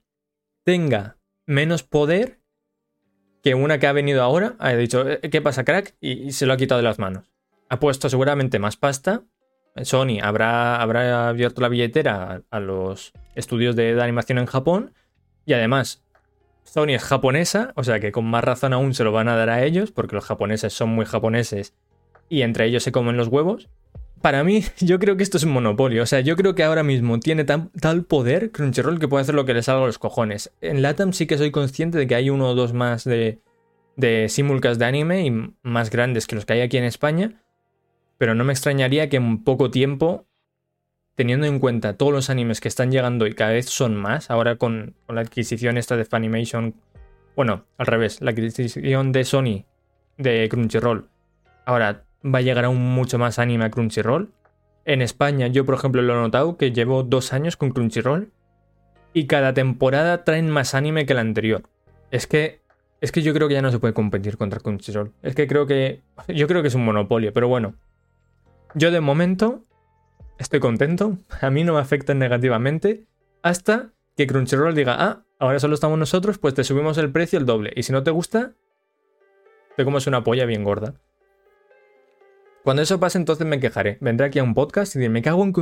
[0.63, 2.39] tenga menos poder
[3.43, 5.95] que una que ha venido ahora, ha dicho, eh, ¿qué pasa, crack?
[5.99, 7.29] Y, se lo ha quitado de las manos.
[7.67, 9.23] Ha puesto seguramente más pasta.
[9.81, 14.93] Sony habrá, habrá abierto la billetera a, los estudios de, animación en Japón.
[15.45, 16.03] Y además,
[16.63, 19.49] Sony es japonesa, o sea que con más razón aún se lo van a dar
[19.49, 21.73] a ellos, porque los japoneses son muy japoneses
[22.29, 23.69] y entre ellos se comen los huevos.
[24.21, 26.03] Para mí, yo creo que esto es un monopolio.
[26.03, 29.45] O sea, yo creo que ahora mismo tiene tal poder Crunchyroll que puede hacer lo
[29.45, 30.53] que le salga a los cojones.
[30.61, 33.41] En Latam sí que soy consciente de que hay uno o dos más de,
[33.97, 35.31] de simulcast de anime y
[35.61, 37.42] más grandes que los que hay aquí en España.
[38.23, 40.27] Pero no me extrañaría que en poco tiempo,
[41.15, 44.55] teniendo en cuenta todos los animes que están llegando y cada vez son más, ahora
[44.55, 46.73] con, la adquisición esta de Funimation,
[47.35, 49.65] bueno, al revés, la adquisición de Sony
[50.17, 51.09] de Crunchyroll,
[51.65, 54.31] ahora va a llegar aún mucho más anime a Crunchyroll.
[54.85, 58.31] En España, yo por ejemplo lo he notado que llevo dos años con Crunchyroll
[59.11, 61.63] y cada temporada traen más anime que la anterior.
[62.09, 62.61] Es que,
[63.01, 65.11] es que yo creo que ya no se puede competir contra Crunchyroll.
[65.21, 67.75] Es que creo que, yo creo que es un monopolio, pero bueno.
[68.75, 69.65] Yo de momento
[70.39, 73.05] estoy contento, a mí no me afecta negativamente
[73.43, 77.45] hasta que Crunchyroll diga, ah, ahora solo estamos nosotros, pues te subimos el precio el
[77.45, 77.71] doble.
[77.75, 78.53] Y si no te gusta,
[79.77, 80.95] te comes una polla bien gorda.
[82.63, 83.97] Cuando eso pase, entonces me quejaré.
[84.01, 85.53] Vendré aquí a un podcast y diré, me cago en...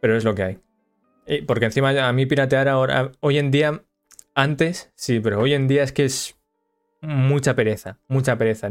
[0.00, 1.42] Pero es lo que hay.
[1.46, 3.82] porque encima a mí piratear ahora, hoy en día,
[4.34, 6.38] antes, sí, pero hoy en día es que es
[7.00, 8.68] mucha pereza, mucha pereza.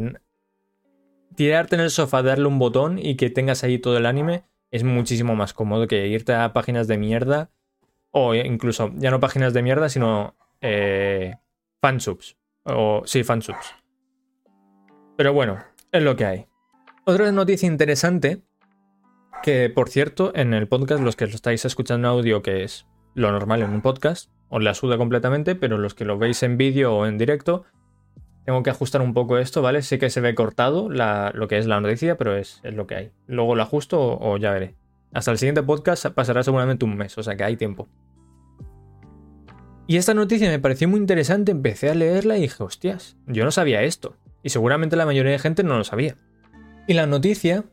[1.36, 4.84] Tirarte en el sofá, darle un botón y que tengas ahí todo el anime es
[4.84, 7.50] muchísimo más cómodo que irte a páginas de mierda
[8.10, 11.34] o incluso ya no páginas de mierda, sino eh,
[11.82, 12.36] fansubs.
[12.64, 13.74] O sí, fansubs.
[15.16, 15.58] Pero bueno,
[15.92, 16.46] es lo que hay.
[17.04, 18.42] Otra noticia interesante,
[19.42, 22.86] que por cierto, en el podcast, los que lo estáis escuchando en audio, que es
[23.14, 26.56] lo normal en un podcast, os la suda completamente, pero los que lo veis en
[26.56, 27.64] vídeo o en directo,
[28.46, 29.82] tengo que ajustar un poco esto, ¿vale?
[29.82, 33.10] Sé que se ve cortado lo que es la noticia, pero es, lo que hay.
[33.26, 34.76] Luego lo ajusto o, o ya veré.
[35.12, 37.88] Hasta el siguiente podcast pasará seguramente un mes, o sea que hay tiempo.
[39.88, 43.50] Y esta noticia me pareció muy interesante, empecé a leerla y dije, hostias, yo no
[43.50, 44.16] sabía esto.
[44.44, 46.16] Y seguramente la mayoría de gente no lo sabía.
[46.86, 47.64] Y la noticia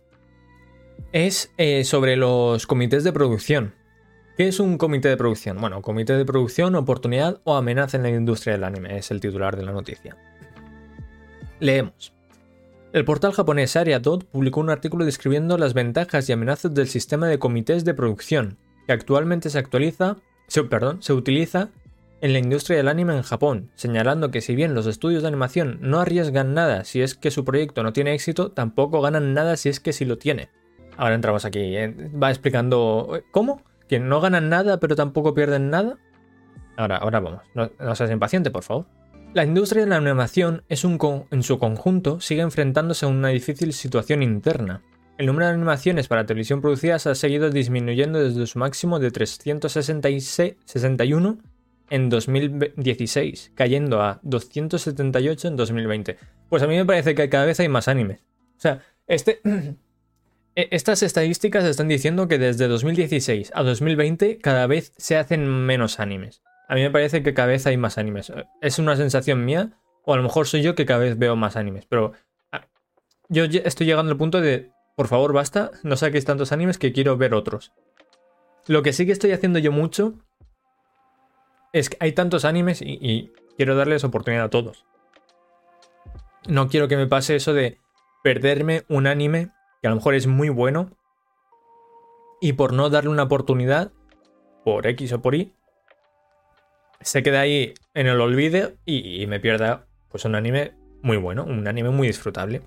[1.12, 3.76] es eh, sobre los comités de producción.
[4.38, 5.62] ¿Qué es un comité de producción?
[5.62, 9.56] Bueno, comité de producción, oportunidad o amenaza en la industria del anime es el titular
[9.56, 10.18] de la noticia.
[11.60, 12.14] Leemos.
[12.94, 17.40] El portal japonés Ariatot publicó un artículo describiendo las ventajas y amenazas del sistema de
[17.40, 20.18] comités de producción, que actualmente se actualiza,
[20.70, 21.70] perdón, se utiliza
[22.24, 25.78] en la industria del anime en Japón, señalando que si bien los estudios de animación
[25.82, 29.68] no arriesgan nada si es que su proyecto no tiene éxito, tampoco ganan nada si
[29.68, 30.50] es que sí lo tiene.
[30.96, 31.94] Ahora entramos aquí, ¿eh?
[32.12, 33.62] va explicando ¿cómo?
[33.90, 35.98] ¿Que no ganan nada pero tampoco pierden nada?
[36.78, 38.86] Ahora, ahora vamos, no, seas impaciente, por favor.
[39.34, 41.00] La industria de la animación es un
[41.32, 44.84] en su conjunto sigue enfrentándose a una difícil situación interna.
[45.18, 51.40] El número de animaciones para televisión producidas ha seguido disminuyendo desde su máximo de 361
[51.90, 56.18] en 2016, cayendo a 278 en 2020.
[56.48, 58.20] Pues a mí me parece que cada vez hay más animes.
[58.58, 59.42] O sea, este,
[60.56, 66.00] e, estas estadísticas están diciendo que desde 2016 a 2020 cada vez se hacen menos
[66.00, 66.44] animes.
[66.68, 68.32] A mí me parece que cada vez hay más animes.
[68.62, 69.72] Es una sensación mía,
[70.04, 72.14] o a lo mejor soy yo que cada vez veo más animes, pero
[72.52, 72.68] ah,
[73.30, 77.18] yo estoy llegando al punto de, por favor, basta, no saquéis tantos animes que quiero
[77.18, 77.74] ver otros.
[78.68, 80.14] Lo que sí que estoy haciendo yo mucho
[81.74, 84.86] es que hay tantos animes y, quiero darles oportunidad a todos.
[86.48, 87.80] No quiero que me pase eso de
[88.24, 90.90] perderme un anime que a lo mejor es muy bueno
[92.42, 93.92] y por no darle una oportunidad,
[94.64, 95.54] por X o por Y,
[97.04, 101.68] se queda ahí en el olvido y, me pierda pues un anime muy bueno, un
[101.68, 102.62] anime muy disfrutable.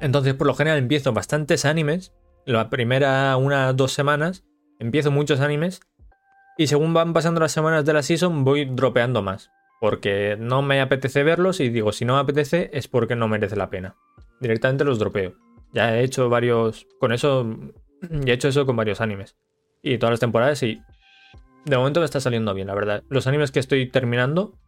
[0.00, 2.12] Entonces, por lo general, empiezo bastantes animes.
[2.44, 4.44] La primera una dos semanas,
[4.78, 5.80] empiezo muchos animes
[6.58, 9.50] y según van pasando las semanas de la season, voy dropeando más.
[9.80, 13.56] Porque no me apetece verlos y digo, si no me apetece es porque no merece
[13.56, 13.96] la pena.
[14.40, 15.34] Directamente los dropeo.
[15.72, 16.86] Ya he hecho varios.
[17.00, 17.56] Con eso.
[18.00, 19.36] Ya he hecho eso con varios animes.
[19.82, 20.80] Y todas las temporadas y.
[21.64, 23.04] De momento me está saliendo bien, la verdad.
[23.08, 24.58] Los animes que estoy terminando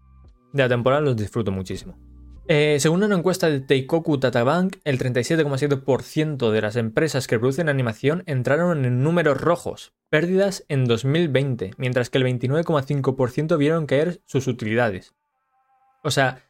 [0.52, 1.98] de la temporada los disfruto muchísimo.
[2.46, 8.22] Eh, según una encuesta de Teikoku Tatabank, el 37,7% de las empresas que producen animación
[8.26, 15.14] entraron en números rojos, pérdidas en 2020, mientras que el 29,5% vieron caer sus utilidades.
[16.02, 16.44] O sea,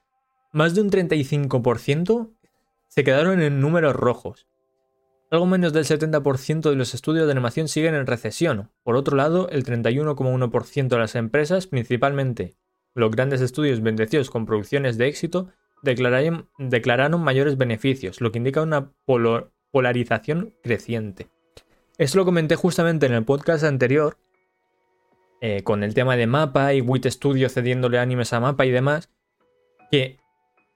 [0.52, 2.32] más de un 35%
[2.88, 4.48] se quedaron en números rojos.
[5.30, 8.70] Algo menos del 70% de los estudios de animación siguen en recesión.
[8.82, 12.56] Por otro lado, el 31,1% de las empresas, principalmente
[12.94, 15.48] los grandes estudios bendecidos con producciones de éxito,
[15.82, 18.92] declararon, mayores beneficios, lo que indica una
[19.70, 21.28] polarización creciente.
[21.98, 24.16] Esto lo comenté justamente en el podcast anterior,
[25.40, 29.10] eh, con el tema de Mapa y Wit Studio cediéndole animes a Mapa y demás,
[29.90, 30.18] que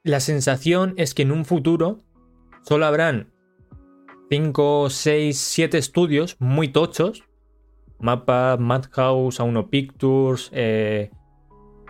[0.02, 2.00] la sensación es que en un futuro
[2.62, 3.32] solo habrán
[4.30, 7.24] 5, 6, 7 estudios muy tochos.
[8.00, 11.10] Mapa, Madhouse, A1 Pictures, eh,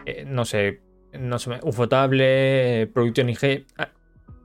[0.06, 0.80] eh, no sé,
[1.12, 3.66] no sé, Ufotable, Production IG.
[3.76, 3.90] Ah,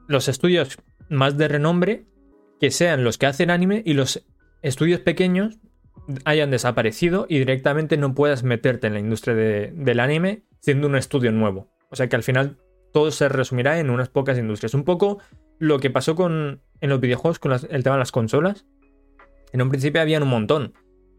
[0.07, 0.77] los estudios
[1.09, 2.05] más de renombre
[2.59, 4.25] que sean los que hacen anime y los
[4.61, 5.59] estudios pequeños
[6.25, 11.31] hayan desaparecido y directamente no puedas meterte en la industria del anime siendo un estudio
[11.31, 11.69] nuevo.
[11.89, 12.57] O sea que al final
[12.91, 14.73] todo se resumirá en unas pocas industrias.
[14.73, 15.19] Un poco
[15.59, 18.65] lo que pasó con, en los videojuegos con el tema de las consolas.
[19.53, 20.73] En un principio habían un montón.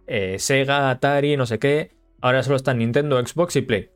[0.06, 1.96] Eh, Sega, Atari, no sé qué.
[2.20, 3.90] Ahora solo están Nintendo, Xbox y Play.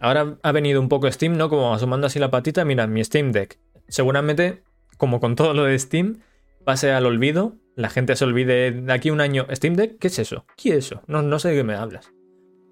[0.00, 1.48] Ahora ha venido un poco Steam, ¿no?
[1.48, 2.64] Como asomando así la patita.
[2.64, 3.60] Mira, mi Steam Deck.
[3.86, 4.64] Seguramente,
[4.96, 6.18] como con todo lo de Steam,
[6.64, 7.54] pase al olvido.
[7.76, 9.46] La gente se olvide de aquí un año.
[9.52, 10.00] ¿Steam Deck?
[10.00, 10.46] ¿Qué es eso?
[10.56, 11.02] ¿Qué es eso?
[11.06, 12.12] No, no sé de qué me hablas.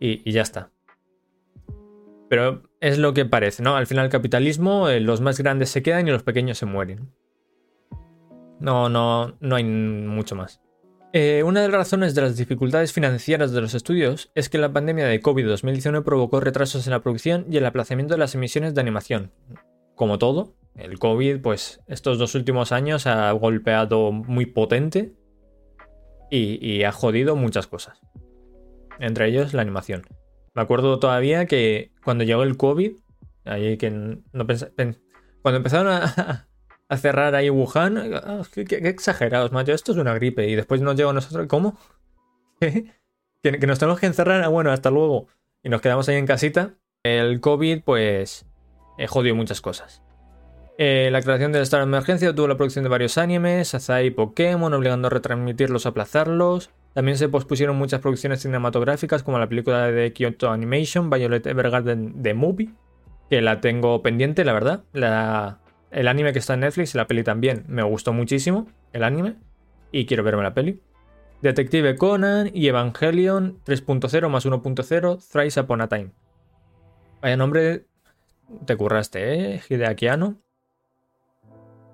[0.01, 0.73] Y, ya está.
[2.29, 3.77] Pero es lo que parece, ¿no?
[3.77, 7.13] Al final el capitalismo, eh, los más grandes se quedan y los pequeños se mueren.
[8.61, 10.61] No, no, no hay mucho más.
[11.13, 14.73] Eh, una de las razones de las dificultades financieras de los estudios es que la
[14.73, 18.81] pandemia de COVID-2019 provocó retrasos en la producción y el aplazamiento de las emisiones de
[18.83, 19.33] animación.
[19.95, 25.15] Como todo, el COVID, pues estos dos últimos años ha golpeado muy potente
[26.31, 27.99] y, ha jodido muchas cosas.
[28.99, 30.03] Entre ellos la animación.
[30.55, 32.93] Me acuerdo todavía que cuando llegó el COVID,
[33.45, 34.21] ahí que no
[35.43, 36.49] cuando empezaron a,
[36.89, 38.15] a cerrar ahí Wuhan.
[38.15, 39.73] Ah, qué, exagerados, macho.
[39.73, 40.49] Esto es una gripe.
[40.49, 41.47] Y después nos llegó a nosotros.
[41.49, 41.79] ¿Cómo?
[42.61, 44.43] ¿Que, nos tenemos que encerrar.
[44.43, 45.29] Ah, bueno, hasta luego.
[45.63, 46.75] Y nos quedamos ahí en casita.
[47.03, 48.47] El COVID, pues.
[48.99, 50.03] Eh, jodió muchas cosas.
[50.79, 54.11] Eh, la creación del estado de emergencia tuvo la producción de varios animes, Azai y
[54.11, 56.71] Pokémon, obligando a retransmitirlos o aplazarlos.
[56.93, 62.35] También se pospusieron muchas producciones cinematográficas, como la película de Kyoto Animation, Violet Evergarden The
[62.35, 62.71] Movie,
[63.31, 64.85] que la tengo pendiente, la verdad.
[64.93, 67.65] La, el anime que está en Netflix y la peli también.
[67.69, 69.37] Me gustó muchísimo el anime
[69.93, 70.81] y quiero verme la peli.
[71.43, 76.11] Detective Conan y Evangelion 3.0 más 1.0 Thrice Upon a Time.
[77.21, 77.87] Vaya nombre,
[78.65, 79.63] te curraste, ¿eh?
[79.69, 80.41] Hideakiano.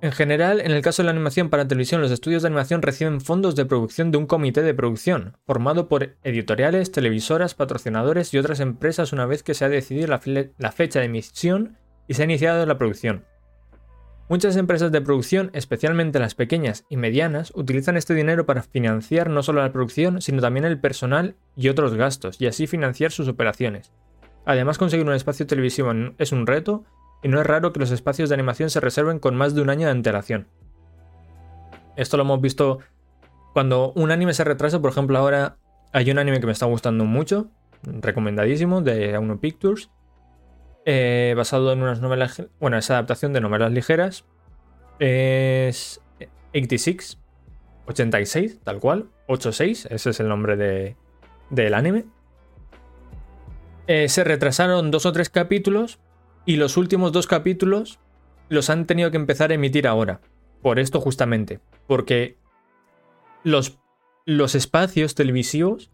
[0.00, 3.20] En general, en el caso de la animación para televisión, los estudios de animación reciben
[3.20, 8.58] fondos de producción de un comité de producción, formado por editoriales, televisoras, patrocinadores y otras
[8.58, 10.20] empresas una vez que se ha decidido la,
[10.58, 11.78] la fecha de emisión
[12.08, 13.24] y se ha iniciado la producción.
[14.32, 19.42] Muchas empresas de producción, especialmente las pequeñas y medianas, utilizan este dinero para financiar no
[19.42, 23.92] solo la producción, sino también el personal y otros gastos, y así financiar sus operaciones.
[24.46, 26.82] Además, conseguir un espacio televisivo es un reto,
[27.22, 29.68] y no es raro que los espacios de animación se reserven con más de un
[29.68, 30.46] año de antelación.
[31.98, 32.78] Esto lo hemos visto
[33.52, 35.58] cuando un anime se retrasa, por ejemplo, ahora
[35.92, 37.50] hay un anime que me está gustando mucho,
[37.82, 39.90] recomendadísimo, de A1 Pictures,
[40.84, 44.24] eh, basado en unas novelas, bueno, es adaptación de novelas ligeras.
[44.98, 46.00] Es
[46.50, 47.18] 86,
[47.86, 50.96] 86, tal cual, 86, ese es el nombre de,
[51.50, 52.04] del anime.
[53.86, 55.98] Eh, se retrasaron dos o tres capítulos
[56.44, 57.98] y los últimos dos capítulos
[58.48, 60.20] los han tenido que empezar a emitir ahora.
[60.62, 62.36] Por esto justamente, porque
[63.42, 63.78] los,
[64.24, 65.90] los espacios televisivos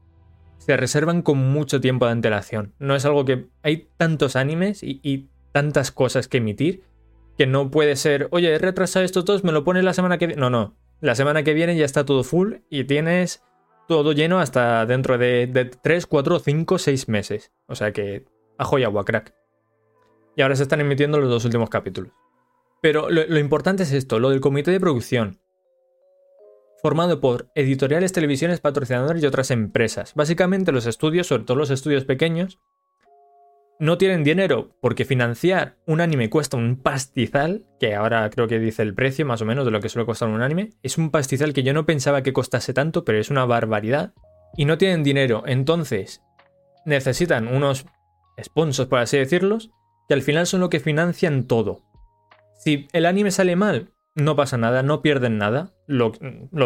[0.58, 2.74] se reservan con mucho tiempo de antelación.
[2.78, 6.84] No es algo que hay tantos animes y, tantas cosas que emitir
[7.36, 10.26] que no puede ser, oye, he retrasado estos dos, me lo pones la semana que
[10.26, 10.40] viene.
[10.40, 10.76] No, no.
[11.00, 13.42] La semana que viene ya está todo full y tienes
[13.88, 17.52] todo lleno hasta dentro de, de 3, 4, 5, 6 meses.
[17.66, 18.26] O sea que,
[18.58, 19.34] ajo y agua, crack.
[20.36, 22.12] Y ahora se están emitiendo los dos últimos capítulos.
[22.82, 25.40] Pero lo importante es esto, lo del comité de producción
[26.82, 30.14] formado por editoriales, televisiones, patrocinadores y otras empresas.
[30.14, 32.60] Básicamente los estudios, sobre todo los estudios pequeños,
[33.80, 38.82] no tienen dinero porque financiar un anime cuesta un pastizal, que ahora creo que dice
[38.82, 40.70] el precio más o menos de lo que suele costar un anime.
[40.82, 44.14] Es un pastizal que yo no pensaba que costase tanto, pero es una barbaridad.
[44.56, 46.22] Y no tienen dinero, entonces
[46.84, 47.86] necesitan unos
[48.42, 49.70] sponsors, por así decirlos,
[50.08, 51.82] que al final son lo que financian todo.
[52.56, 56.12] Si el anime sale mal, no pasa nada, no pierden nada, lo,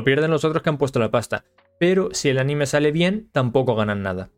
[0.04, 1.44] pierden los otros que han puesto la pasta,
[1.78, 4.30] pero si el anime sale bien, tampoco ganan nada.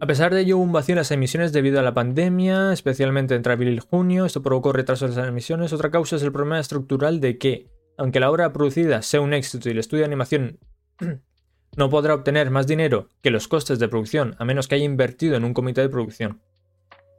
[0.00, 3.34] A pesar de ello, hubo un vacío en las emisiones debido a la pandemia, especialmente
[3.34, 4.24] entre abril y junio.
[4.24, 5.74] Esto provocó retrasos en las emisiones.
[5.74, 7.66] Otra causa es el problema estructural de que,
[7.98, 10.58] aunque la obra producida sea un éxito y el estudio de animación
[11.76, 15.36] no podrá obtener más dinero que los costes de producción a menos que haya invertido
[15.36, 16.40] en un comité de producción.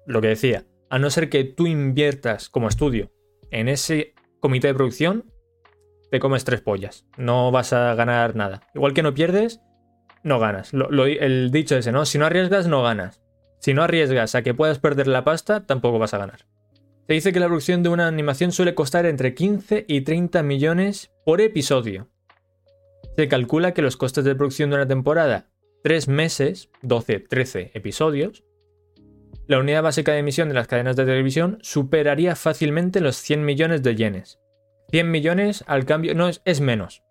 [0.07, 3.11] Lo que decía, a no ser que tú inviertas como estudio
[3.51, 5.30] en ese comité de producción,
[6.11, 7.05] te comes tres pollas.
[7.17, 8.61] No vas a ganar nada.
[8.75, 9.61] Igual que no pierdes,
[10.23, 10.71] no ganas.
[10.73, 12.05] el dicho ese, ¿no?
[12.05, 13.21] Si no arriesgas, no ganas.
[13.59, 16.45] Si no arriesgas a que puedas perder la pasta, tampoco vas a ganar.
[17.07, 21.11] Se dice que la producción de una animación suele costar entre 15 y 30 millones
[21.25, 22.09] por episodio.
[23.15, 25.47] Se calcula que los costes de producción de una temporada,
[25.83, 28.43] 3 meses, 12, 13 episodios,
[29.47, 33.81] la unidad básica de emisión de las cadenas de televisión superaría fácilmente los 100 millones
[33.81, 34.40] de yenes.
[34.91, 37.03] 100 millones al cambio, no es, es menos.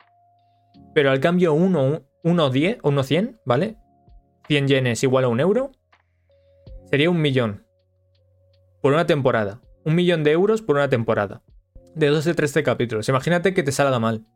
[0.94, 3.76] Pero al cambio 1, 1, 10 o 1, 100, ¿vale?
[4.48, 5.72] 100 yenes igual a un euro.
[6.90, 7.64] Sería un millón.
[8.82, 9.60] Por una temporada.
[9.84, 11.42] Un millón de euros por una temporada.
[11.94, 13.08] De 12 13 capítulos.
[13.08, 14.26] Imagínate que te salga mal.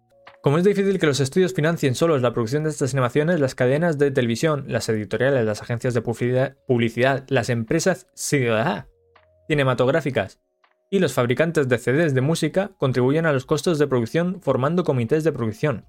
[0.43, 3.99] Como es difícil que los estudios financien solos la producción de estas animaciones, las cadenas
[3.99, 8.07] de televisión, las editoriales, las agencias de publicidad, las empresas
[9.49, 10.44] cinematográficas
[10.95, 15.25] y los fabricantes de CDs de música contribuyen a los costos de producción formando comités
[15.25, 15.87] de producción.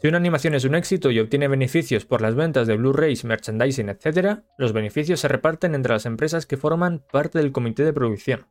[0.00, 3.88] Si una animación es un éxito y obtiene beneficios por las ventas de Blu-rays, merchandising,
[3.88, 8.46] etc., los beneficios se reparten entre las empresas que forman parte del comité de producción.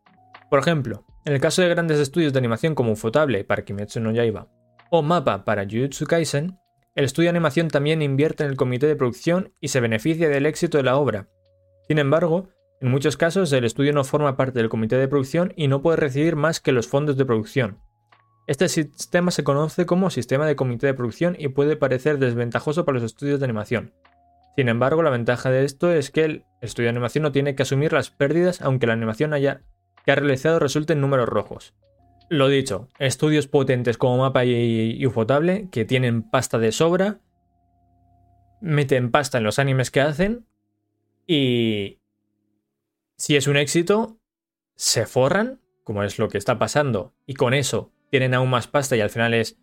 [0.50, 4.12] Por ejemplo, en el caso de grandes estudios de animación como Ufotable para Kimetsu no
[4.12, 4.50] Yaiba
[4.92, 6.60] o Mapa para Jujutsu Kaisen,
[6.96, 10.48] el estudio de animación también invierte en el comité de producción y se beneficia del
[10.48, 11.30] éxito de la obra.
[11.88, 12.50] Sin embargo,
[12.86, 15.98] en muchos casos el estudio no forma parte del comité de producción y no puede
[15.98, 17.80] recibir más que los fondos de producción.
[18.46, 23.00] Este sistema se conoce como sistema de comité de producción y puede parecer desventajoso para
[23.00, 23.96] los estudios de animación.
[24.56, 27.64] Sin embargo, la ventaja de esto es que el estudio de animación no tiene que
[27.64, 29.64] asumir las pérdidas aunque la animación haya,
[30.06, 31.74] que ha realizado resulte en números rojos.
[32.30, 37.18] Lo dicho, estudios potentes como Mapa y, Ufotable, que tienen pasta de sobra,
[38.62, 40.46] meten pasta en los animes que hacen
[41.26, 41.98] y
[43.18, 44.18] si es un éxito,
[44.76, 48.96] se forran, como es lo que está pasando, y con eso tienen aún más pasta
[48.96, 49.58] y al final es,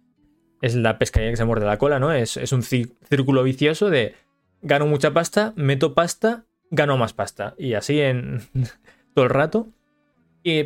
[0.61, 2.13] es la pescadilla que se muerde la cola, ¿no?
[2.13, 4.15] Es, es un círculo vicioso de
[4.63, 7.55] gano mucha pasta, meto pasta, gano más pasta.
[7.59, 8.41] Y así en
[9.15, 9.69] todo el rato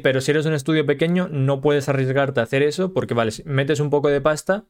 [0.03, 3.80] pero si eres un estudio pequeño, no puedes arriesgarte a hacer eso porque, vale, metes
[3.80, 4.64] un poco de pasta.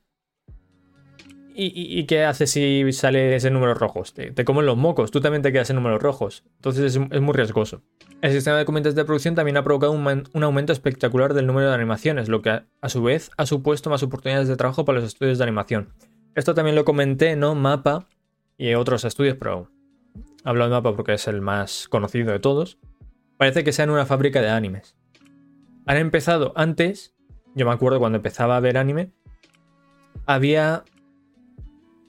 [1.59, 4.13] ¿Y, qué haces si sale ese número rojos?
[4.13, 6.45] Te, te, comen los mocos, tú también te quedas en números rojos.
[6.57, 7.83] Entonces es, muy riesgoso.
[8.21, 11.75] El sistema de comités de producción también ha provocado un, aumento espectacular del número de
[11.75, 15.09] animaciones, lo que a, a, su vez ha supuesto más oportunidades de trabajo para los
[15.09, 15.95] estudios de animación.
[16.35, 17.55] Esto también lo comenté, ¿no?
[17.55, 18.07] Mapa
[18.59, 19.71] y otros estudios, pero
[20.45, 22.79] hablo de Mapa porque es el más conocido de todos.
[23.39, 24.97] Parece que sean una fábrica de animes
[25.87, 27.15] han empezado antes,
[27.55, 29.13] yo me acuerdo cuando empezaba a ver anime,
[30.27, 30.85] había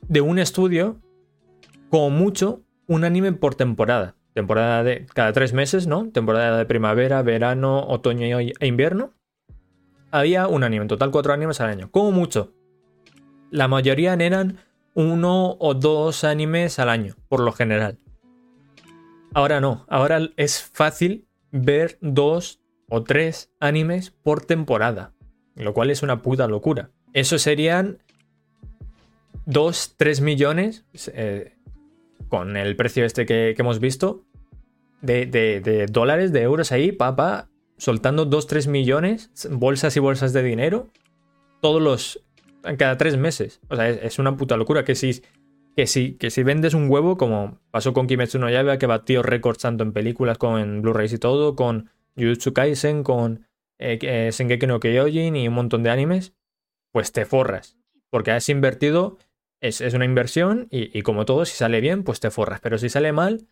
[0.08, 1.02] de un estudio,
[1.90, 4.16] como mucho, un anime por temporada.
[4.34, 6.10] Temporada de cada tres meses, ¿no?
[6.12, 9.14] Temporada de primavera, verano, otoño e invierno.
[10.12, 11.90] Había un anime, en total cuatro animes al año.
[11.92, 12.54] Como mucho.
[13.50, 14.60] La mayoría eran
[14.94, 17.98] uno o dos animes al año, por lo general.
[19.34, 25.14] Ahora no, ahora es fácil ver dos, o tres animes por temporada,
[25.56, 26.92] lo cual es una puta locura.
[27.14, 28.00] Eso serían
[29.48, 31.54] 2, 3 millones eh,
[32.28, 34.26] con el precio este que, hemos visto
[35.02, 40.90] de, dólares, de euros ahí, papá, soltando 2, 3 millones, bolsas y bolsas de dinero,
[41.62, 42.22] todos los,
[42.78, 43.62] cada tres meses.
[43.70, 45.22] O sea, es, una puta locura que si,
[45.78, 49.24] que si, que si vendes un huevo, como pasó con Kimetsu no Yaiba, que batió
[49.24, 53.48] récords tanto en películas como en Blu-rays y todo, con Jujutsu Kaisen, con
[53.80, 56.34] eh, eh, Shingeki no Kyojin y un montón de animes,
[56.92, 57.78] pues te forras.
[58.10, 59.18] Porque has invertido,
[59.62, 62.60] es, una inversión y, como todo, si sale bien, pues te forras.
[62.62, 63.48] Pero si sale mal,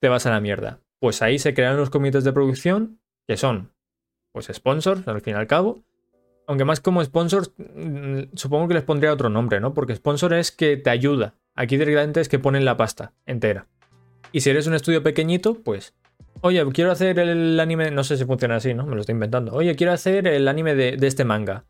[0.00, 0.80] te vas a la mierda.
[1.00, 3.72] Pues ahí se crean los comités de producción, que son,
[4.32, 5.82] pues, sponsors, al fin y al cabo.
[6.46, 9.74] Aunque más como sponsors, mm, supongo que les pondría otro nombre, ¿no?
[9.74, 11.34] Porque sponsor es que te ayuda.
[11.54, 13.66] Aquí directamente es que ponen la pasta entera.
[14.32, 15.94] Y si eres un estudio pequeñito, pues
[16.40, 18.84] Oye, quiero hacer el anime, no sé si funciona así, ¿no?
[18.84, 19.54] Me lo estoy inventando.
[19.54, 21.64] Oye, quiero hacer el anime de, este manga.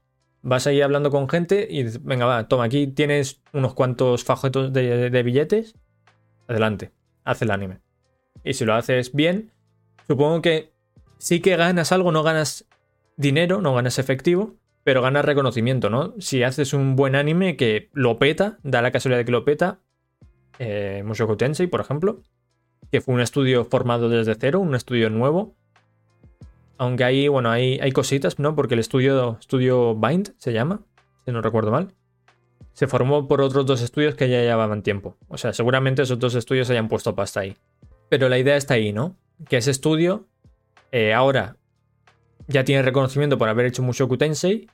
[0.47, 5.23] Vas ahí hablando con gente y venga, va, toma, aquí tienes unos cuantos fajetos de,
[5.23, 5.75] billetes.
[6.47, 6.93] Adelante,
[7.25, 7.81] haz el anime.
[8.45, 9.53] Y si lo haces bien,
[10.07, 10.75] supongo que
[11.17, 12.67] sí que ganas algo, no ganas
[13.17, 16.13] dinero, no ganas efectivo, pero ganas reconocimiento, ¿no?
[16.19, 19.81] Si haces un buen anime que lo peta, da la casualidad de que lo peta,
[20.59, 22.21] eh, Mushoku Tensei, por ejemplo,
[22.93, 25.57] que fue un estudio formado desde cero, un estudio nuevo,
[26.79, 28.55] Aunque ahí, bueno, hay, hay cositas, ¿no?
[28.55, 30.81] Porque el estudio, estudio Bind se llama,
[31.25, 31.95] si no recuerdo mal.
[32.73, 35.17] Se formó por otros dos estudios que ya llevaban tiempo.
[35.29, 37.57] O sea, seguramente esos dos estudios hayan puesto pasta ahí.
[38.09, 39.17] Pero la idea está ahí, ¿no?
[39.49, 40.27] Que ese estudio
[40.91, 41.57] eh, ahora
[42.47, 44.69] ya tiene reconocimiento por haber hecho mucho Tensei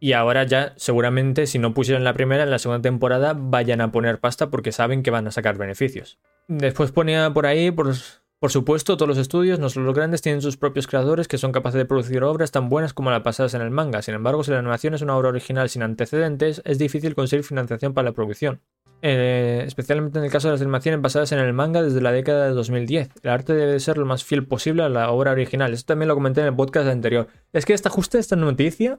[0.00, 3.92] y ahora ya seguramente si no pusieron la primera, en la segunda temporada vayan a
[3.92, 6.18] poner pasta porque saben que van a sacar beneficios.
[6.48, 7.94] Después ponía por ahí, por,
[8.42, 11.52] por supuesto, todos los estudios, no solo los grandes, tienen sus propios creadores que son
[11.52, 14.02] capaces de producir obras tan buenas como las pasadas en el manga.
[14.02, 17.94] Sin embargo, si la animación es una obra original sin antecedentes, es difícil conseguir financiación
[17.94, 18.60] para la producción.
[19.00, 22.46] Eh, especialmente en el caso de las animaciones basadas en el manga desde la década
[22.46, 23.10] de 2010.
[23.22, 25.72] El arte debe ser lo más fiel posible a la obra original.
[25.72, 27.28] Esto también lo comenté en el podcast anterior.
[27.52, 28.98] Es que esta justa esta noticia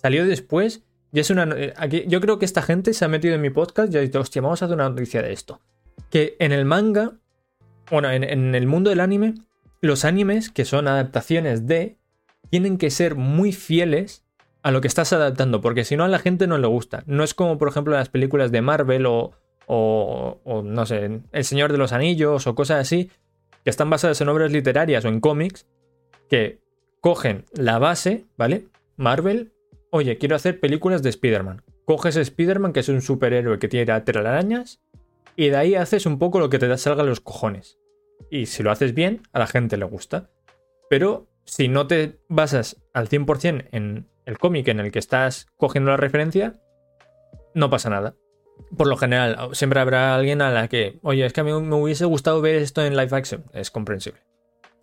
[0.00, 0.82] Salió después
[1.12, 1.44] y es una...
[1.56, 4.00] Eh, aquí, yo creo que esta gente se ha metido en mi podcast y ha
[4.00, 5.60] dicho, hostia, vamos a hacer una noticia de esto.
[6.08, 7.19] Que en el manga,
[7.90, 9.34] bueno, en, el mundo del anime,
[9.80, 11.96] los animes, que son adaptaciones de,
[12.50, 14.24] tienen que ser muy fieles
[14.62, 17.02] a lo que estás adaptando, porque si no a la gente no le gusta.
[17.06, 19.32] No es como, por ejemplo, las películas de Marvel o,
[19.66, 23.10] o, no sé, El Señor de los Anillos o cosas así,
[23.64, 25.66] que están basadas en obras literarias o en cómics,
[26.28, 26.60] que
[27.00, 28.66] cogen la base, ¿vale?
[28.96, 29.52] Marvel,
[29.90, 31.62] oye, quiero hacer películas de Spider-Man.
[31.86, 34.80] Coges a Spider-Man, que es un superhéroe que tiene telarañas,
[35.36, 37.79] y de ahí haces un poco lo que te salga los cojones.
[38.30, 40.30] Y si lo haces bien, a la gente le gusta.
[40.88, 45.90] Pero si no te basas al 100% en el cómic en el que estás cogiendo
[45.90, 46.60] la referencia,
[47.54, 48.14] no pasa nada.
[48.76, 51.74] Por lo general, siempre habrá alguien a la que, oye, es que a mí me
[51.74, 53.44] hubiese gustado ver esto en live action.
[53.52, 54.20] Es comprensible.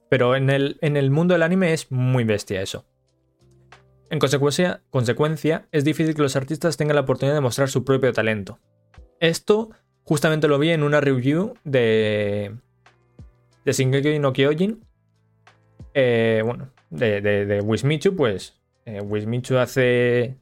[0.09, 2.85] Pero en el, en el mundo del anime es muy bestia eso.
[4.09, 8.13] En consecuencia, consecuencia, es difícil que los artistas tengan la oportunidad de mostrar su propio
[8.13, 8.59] talento.
[9.19, 9.69] Esto
[10.03, 12.55] justamente lo vi en una review de,
[13.67, 14.79] de Shingeki no Kyojin.
[15.93, 20.37] Eh, bueno, de, de, Wismichu, pues eh, Wismichu hace...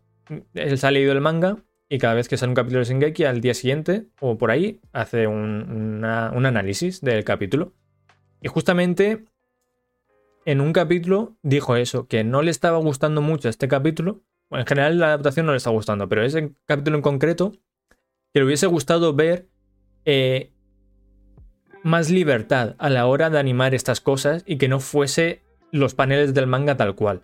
[0.53, 1.57] Él se ha leído el manga
[1.89, 4.80] y cada vez que sale un capítulo de Shingeki, al día siguiente o por ahí,
[4.93, 7.73] hace un, análisis del capítulo.
[8.41, 9.26] Y justamente
[10.45, 14.21] en un capítulo dijo eso, que no le estaba gustando mucho este capítulo.
[14.51, 17.53] En general la adaptación no le está gustando, pero ese capítulo en concreto,
[18.34, 19.47] que le hubiese gustado ver
[20.05, 20.51] eh,
[21.86, 26.34] más libertad a la hora de animar estas cosas y que no fuese los paneles
[26.34, 27.22] del manga tal cual.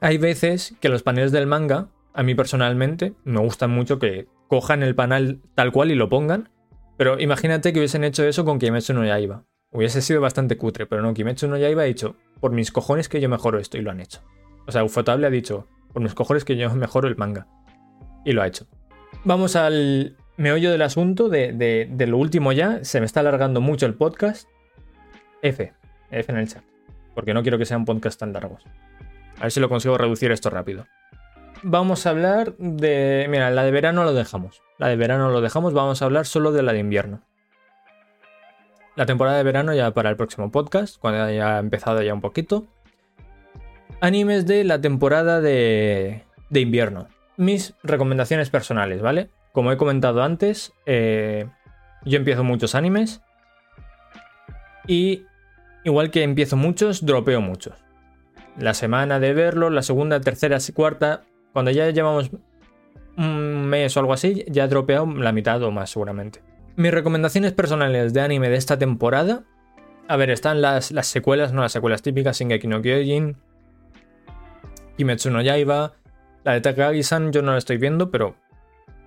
[0.00, 4.82] Hay veces que los paneles del manga, a mí personalmente, me gustan mucho que cojan
[4.82, 6.50] el panel tal cual y lo pongan,
[6.96, 9.44] pero imagínate que hubiesen hecho eso con Kimetsu no Yaiba.
[9.70, 13.20] Hubiese sido bastante cutre, pero no, Kimetsu no Yaiba ha dicho, por mis cojones que
[13.20, 14.22] yo mejoro esto, y lo han hecho.
[14.66, 17.46] O sea, Ufotable ha dicho, por mis cojones que yo mejoro el manga.
[18.24, 18.66] Y lo ha hecho.
[19.24, 22.84] Vamos al meollo del asunto, de, de, lo último ya.
[22.84, 24.48] Se me está alargando mucho el podcast.
[25.42, 25.72] F.
[26.10, 26.62] F en el chat.
[27.14, 28.64] Porque no quiero que sean podcasts tan largos.
[29.38, 30.86] A ver si lo consigo reducir esto rápido.
[31.62, 33.26] Vamos a hablar de...
[33.28, 34.62] Mira, la de verano lo dejamos.
[34.78, 35.74] La de verano lo dejamos.
[35.74, 37.22] Vamos a hablar solo de la de invierno
[39.00, 42.66] la temporada de verano ya para el próximo podcast, cuando haya empezado ya un poquito.
[44.02, 47.08] Animes de la temporada de, de invierno.
[47.38, 49.30] Mis recomendaciones personales, ¿vale?
[49.52, 51.48] Como he comentado antes, eh,
[52.04, 53.22] yo empiezo muchos animes.
[54.86, 55.24] Y
[55.84, 57.74] igual que empiezo muchos, dropeo muchos.
[58.58, 61.22] La semana de verlo, la segunda, tercera, cuarta,
[61.52, 62.30] cuando ya llevamos
[63.16, 64.68] un mes o algo así, ya he
[65.16, 66.42] la mitad o más seguramente.
[66.76, 69.44] Mis recomendaciones personales de anime de esta temporada.
[70.08, 73.36] A ver, están las, las secuelas, no las secuelas típicas, Shingeki no Kyojin,
[74.96, 75.92] Kimetsu no Yaiba,
[76.44, 78.34] la de Takagi-san yo no la estoy viendo, pero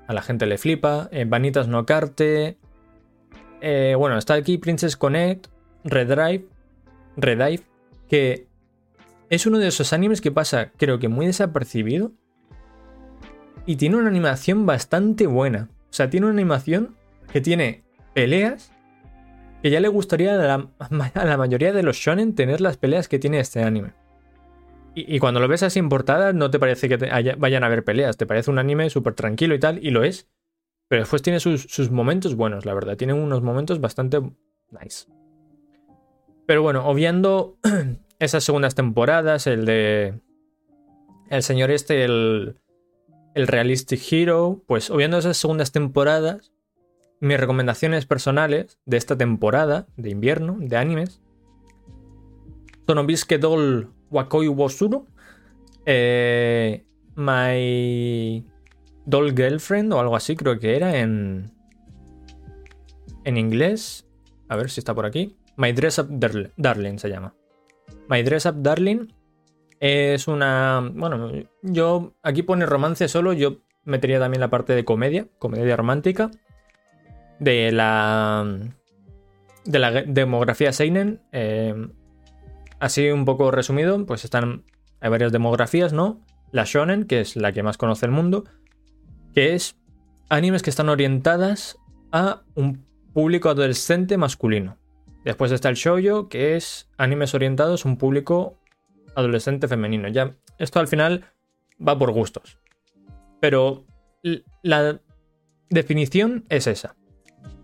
[0.08, 1.10] a la gente le flipa.
[1.12, 2.58] Eh, Vanitas no Carte.
[3.62, 5.48] Eh, bueno, está aquí Princess Connect,
[5.84, 6.46] Red Drive,
[7.16, 7.64] Red Dive,
[8.10, 8.48] que
[9.30, 12.12] es uno de esos animes que pasa, creo que muy desapercibido.
[13.66, 15.70] Y tiene una animación bastante buena.
[15.90, 16.98] O sea, tiene una animación
[17.32, 17.84] que tiene
[18.14, 18.74] peleas
[19.64, 23.40] que ya le gustaría a la, mayoría de los shonen tener las peleas que tiene
[23.40, 23.94] este anime.
[24.96, 26.98] Y, cuando lo ves así en portada, no te parece que
[27.38, 30.30] vayan a haber peleas, te parece un anime súper tranquilo y tal, y lo es.
[30.88, 32.96] Pero después tiene sus, momentos buenos, la verdad.
[32.96, 34.22] Tiene unos momentos bastante
[34.70, 35.08] nice.
[36.46, 37.58] Pero bueno, obviando
[38.20, 40.20] esas segundas temporadas, el de.
[41.30, 42.60] El señor este, el.
[43.34, 46.54] El Realistic Hero, pues obviando esas segundas temporadas,
[47.20, 51.24] mis recomendaciones personales de esta temporada de invierno de animes
[52.88, 55.08] Sonobisuke Doll Wakoi Wosuro,
[55.86, 56.86] eh,
[57.16, 58.46] My
[59.06, 61.52] Doll Girlfriend o algo así creo que era en,
[63.24, 64.08] en inglés.
[64.48, 65.36] A ver si está por aquí.
[65.58, 67.36] My Dress Up Darling se llama.
[68.10, 69.08] My Dress Up Darling
[69.80, 70.92] Es una.
[70.94, 72.14] Bueno, yo.
[72.24, 73.34] Aquí pone romance solo.
[73.34, 75.28] Yo metería también la parte de comedia.
[75.40, 76.32] Comedia romántica.
[77.40, 78.60] De la.
[79.66, 81.22] De la demografía Seinen.
[81.32, 81.76] Eh,
[82.84, 84.06] así un poco resumido.
[84.06, 84.64] Pues están.
[85.00, 86.22] Hay varias demografías, ¿no?
[86.52, 88.44] La Shonen, que es la que más conoce el mundo.
[89.34, 89.78] Que es
[90.30, 91.78] animes que están orientadas
[92.12, 94.78] a un público adolescente masculino.
[95.24, 98.60] Después está el shoujo, que es animes orientados a un público
[99.16, 100.10] adolescente femenino.
[100.10, 101.26] Ya, esto al final
[101.86, 102.60] va por gustos.
[103.40, 103.86] Pero
[104.62, 105.02] la
[105.70, 106.96] definición es esa.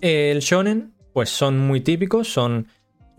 [0.01, 2.67] El shonen, pues son muy típicos, son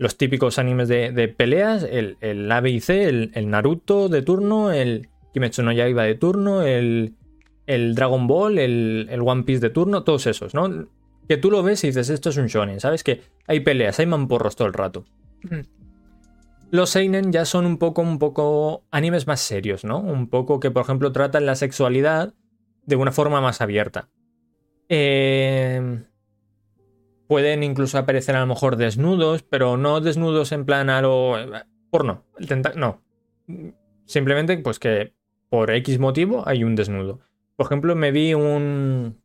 [0.01, 4.71] los típicos animes de, peleas, el, el A, B y C, el, Naruto de turno,
[4.71, 7.13] el Kimetsu no Yaiba de turno, el,
[7.67, 10.87] el Dragon Ball, el, el One Piece de turno, todos esos, ¿no?
[11.27, 13.03] que tú lo ves y dices, esto es un shonen, ¿sabes?
[13.03, 15.05] Que hay peleas, hay mamporros todo el rato.
[16.71, 19.99] Los seinen ya son un poco, un poco animes más serios, ¿no?
[19.99, 22.33] Un poco que, por ejemplo, tratan la sexualidad
[22.87, 24.09] de una forma más abierta.
[24.89, 26.05] Em,
[27.31, 31.37] pueden incluso aparecer a lo mejor desnudos, pero no desnudos en plan a lo...
[31.89, 32.25] Porno.
[32.75, 33.01] No.
[34.03, 35.13] Simplemente, pues que
[35.47, 37.21] por X motivo hay un desnudo.
[37.55, 39.17] Por ejemplo, me vi un,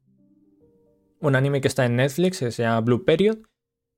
[1.18, 3.38] un anime que está en Netflix, que se llama Blue Period,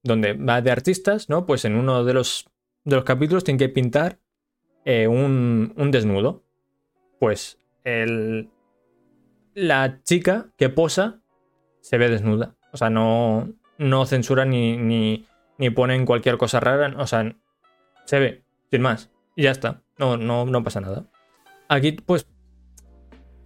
[0.03, 1.45] donde va de artistas, ¿no?
[1.45, 2.49] Pues en uno de los,
[2.85, 4.21] de los capítulos tienen que pintar
[4.87, 6.47] eh, un, un, desnudo.
[7.21, 8.49] Pues el,
[9.53, 11.21] la chica que posa
[11.83, 12.57] se ve desnuda.
[12.73, 15.27] O sea, no, no censura ni, ni,
[15.57, 16.95] ni ponen cualquier cosa rara.
[16.99, 17.35] O sea,
[18.05, 19.11] se ve, sin más.
[19.37, 19.83] Y ya está.
[19.99, 21.07] No, no, no pasa nada.
[21.69, 22.27] Aquí, pues,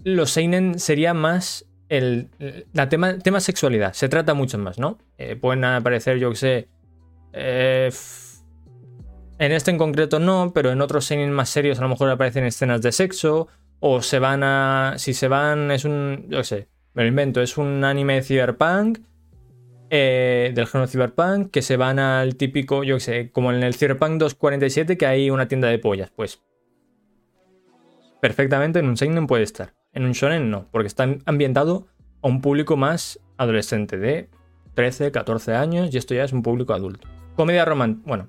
[0.05, 2.31] los Seinen sería más el
[2.73, 3.93] la tema, tema sexualidad.
[3.93, 4.99] Se trata mucho más, ¿no?
[5.19, 6.69] Eh, pueden aparecer, yo que sé.
[7.35, 7.91] Eh,
[9.39, 12.45] en este en concreto no, pero en otros seinen más serios a lo mejor aparecen
[12.45, 13.49] escenas de sexo.
[13.81, 14.95] O se van a.
[14.97, 16.27] Si se van, es un.
[16.29, 19.01] Yo qué sé, me lo invento, es un anime de cyberpunk.
[19.95, 23.75] Eh, del género cyberpunk, que se van al típico, yo que sé, como en el
[23.75, 26.11] Cyberpunk 247, que hay una tienda de pollas.
[26.11, 26.41] Pues.
[28.23, 29.75] Perfectamente en un seinen puede estar.
[29.93, 31.89] En un shonen no, porque está ambientado
[32.23, 34.31] a un público más adolescente de
[34.73, 37.07] 13, 14 años y esto ya es un público adulto.
[37.37, 38.29] Comedia romántica, bueno,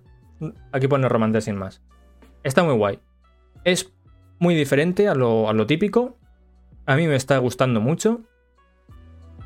[0.74, 1.82] aquí pone romance sin más.
[2.44, 3.00] Está muy guay.
[3.64, 3.94] Es
[4.38, 6.18] muy diferente a lo, a lo típico.
[6.86, 8.20] A mí me está gustando mucho.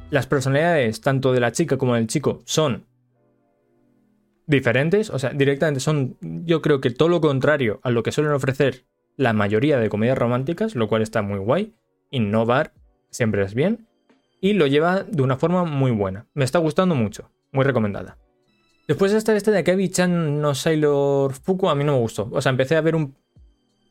[0.09, 2.85] Las personalidades, tanto de la chica como del chico, son
[4.45, 5.09] diferentes.
[5.09, 8.85] O sea, directamente son, yo creo que todo lo contrario a lo que suelen ofrecer
[9.17, 11.73] la mayoría de comedias románticas, lo cual está muy guay
[12.09, 12.73] innovar
[13.09, 13.87] siempre es bien
[14.39, 16.27] y lo lleva de una forma muy buena.
[16.33, 18.17] Me está gustando mucho, muy recomendada.
[18.87, 22.29] Después está este de Akebi-chan no Sailor Fuku, a mí no me gustó.
[22.31, 23.15] O sea, empecé a ver un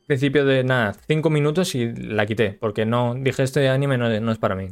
[0.07, 4.31] principio de nada, 5 minutos y la quité, porque no dije este anime no, no,
[4.31, 4.69] es para mí.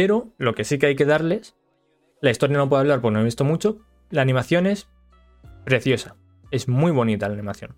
[0.00, 1.56] Pero lo que sí que hay que darles,
[2.20, 3.80] la historia no puedo hablar porque no he visto mucho,
[4.10, 4.88] la animación es
[5.64, 6.14] preciosa,
[6.52, 7.74] es muy bonita la animación.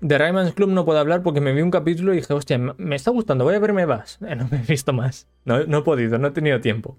[0.00, 2.96] De Rayman's Club no puedo hablar porque me vi un capítulo y dije, hostia, me
[2.96, 4.18] está gustando, voy a verme más.
[4.36, 5.28] No me he visto más.
[5.44, 6.98] No, no he podido, no he tenido tiempo.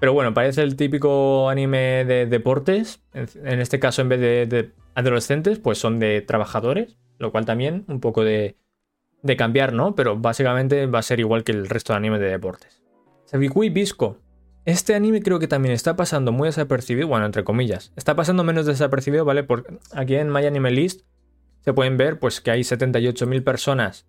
[0.00, 3.02] Pero bueno, parece el típico anime de deportes.
[3.12, 6.96] En este caso, en vez de, adolescentes, pues son de trabajadores.
[7.18, 8.56] Lo cual también un poco de,
[9.22, 9.94] de cambiar, ¿no?
[9.94, 12.82] Pero básicamente va a ser igual que el resto de anime de deportes.
[13.26, 14.18] Sabikui Bisco.
[14.64, 17.92] Este anime creo que también está pasando muy desapercibido, bueno, entre comillas.
[17.96, 19.42] Está pasando menos desapercibido, ¿vale?
[19.42, 21.02] Porque aquí en My Anime List
[21.60, 24.06] se pueden ver pues que hay 78.000 personas,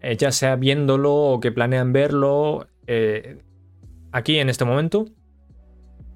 [0.00, 3.38] eh, ya sea viéndolo o que planean verlo eh,
[4.10, 5.06] aquí en este momento.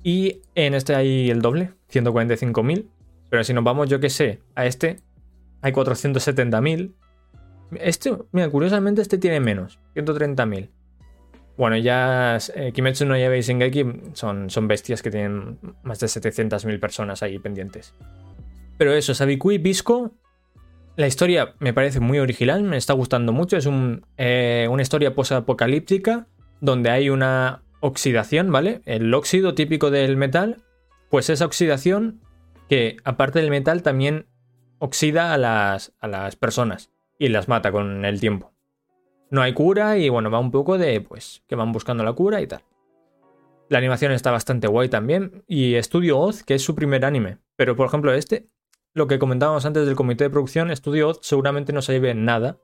[0.02, 2.88] Y en este hay el doble, 145.000.
[3.30, 4.96] Pero si nos vamos, yo que sé, a este
[5.60, 6.94] hay 470.000.
[7.72, 10.70] Este, mira, curiosamente este tiene menos, 130.000.
[11.56, 16.06] Bueno, ya eh, Kimetsu no Yaiba y Shingeki son, son bestias que tienen más de
[16.06, 17.94] 700.000 personas ahí pendientes.
[18.76, 20.14] Pero eso, Sabikui Bisco
[20.98, 23.56] la historia me parece muy original, me está gustando mucho.
[23.56, 23.68] Es
[24.16, 26.26] eh, una historia posapocalíptica
[26.60, 28.82] donde hay una oxidación, ¿vale?
[28.84, 30.64] El óxido típico del metal,
[31.08, 32.20] pues esa oxidación
[32.68, 34.26] que aparte del metal también
[34.80, 38.52] oxida a las, a las personas y las mata con el tiempo.
[39.30, 42.40] No hay cura y bueno, va un poco de pues que van buscando la cura
[42.40, 42.62] y tal.
[43.68, 47.76] La animación está bastante guay también y Studio Oz, que es su primer anime, pero
[47.76, 48.48] por ejemplo este
[48.94, 52.58] lo que comentábamos antes del comité de producción, Studio seguramente no se lleve nada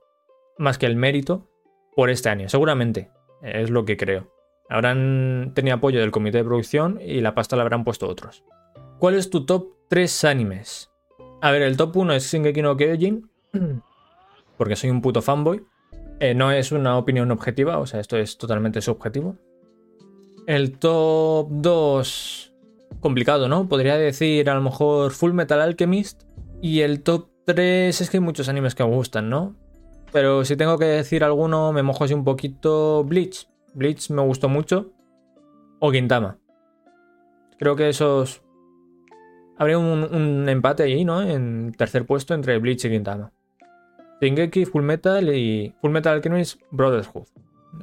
[0.57, 1.49] más que el mérito
[1.95, 2.49] por este año.
[2.49, 3.09] Seguramente,
[3.41, 4.31] es lo que creo.
[4.69, 8.43] Habrán tenido apoyo del comité de producción y la pasta la habrán puesto otros.
[8.99, 10.91] ¿Cuál es tu top 3 animes?
[11.41, 13.29] A ver, el top 1 es Shingeki no Kyojin.
[14.57, 15.63] porque soy un puto fanboy.
[16.19, 19.37] Eh, no es una opinión objetiva, o sea, esto es totalmente subjetivo.
[20.47, 22.53] El top 2,
[22.99, 23.67] complicado, ¿no?
[23.67, 26.23] Podría decir a lo mejor Full Metal Alchemist.
[26.61, 29.55] Y el top 3 es que hay muchos animes que me gustan, ¿no?
[30.11, 33.49] Pero si tengo que decir alguno, me mojo así un poquito Bleach.
[33.73, 34.91] Bleach me gustó mucho.
[35.79, 36.37] O Gintama.
[37.59, 38.41] Creo que esos...
[39.57, 41.21] Habría un, empate ahí, ¿no?
[41.21, 43.31] En tercer puesto entre Bleach y Gintama.
[44.21, 47.27] Shingeki, Full Metal y Full Metal Alchemist Brotherhood.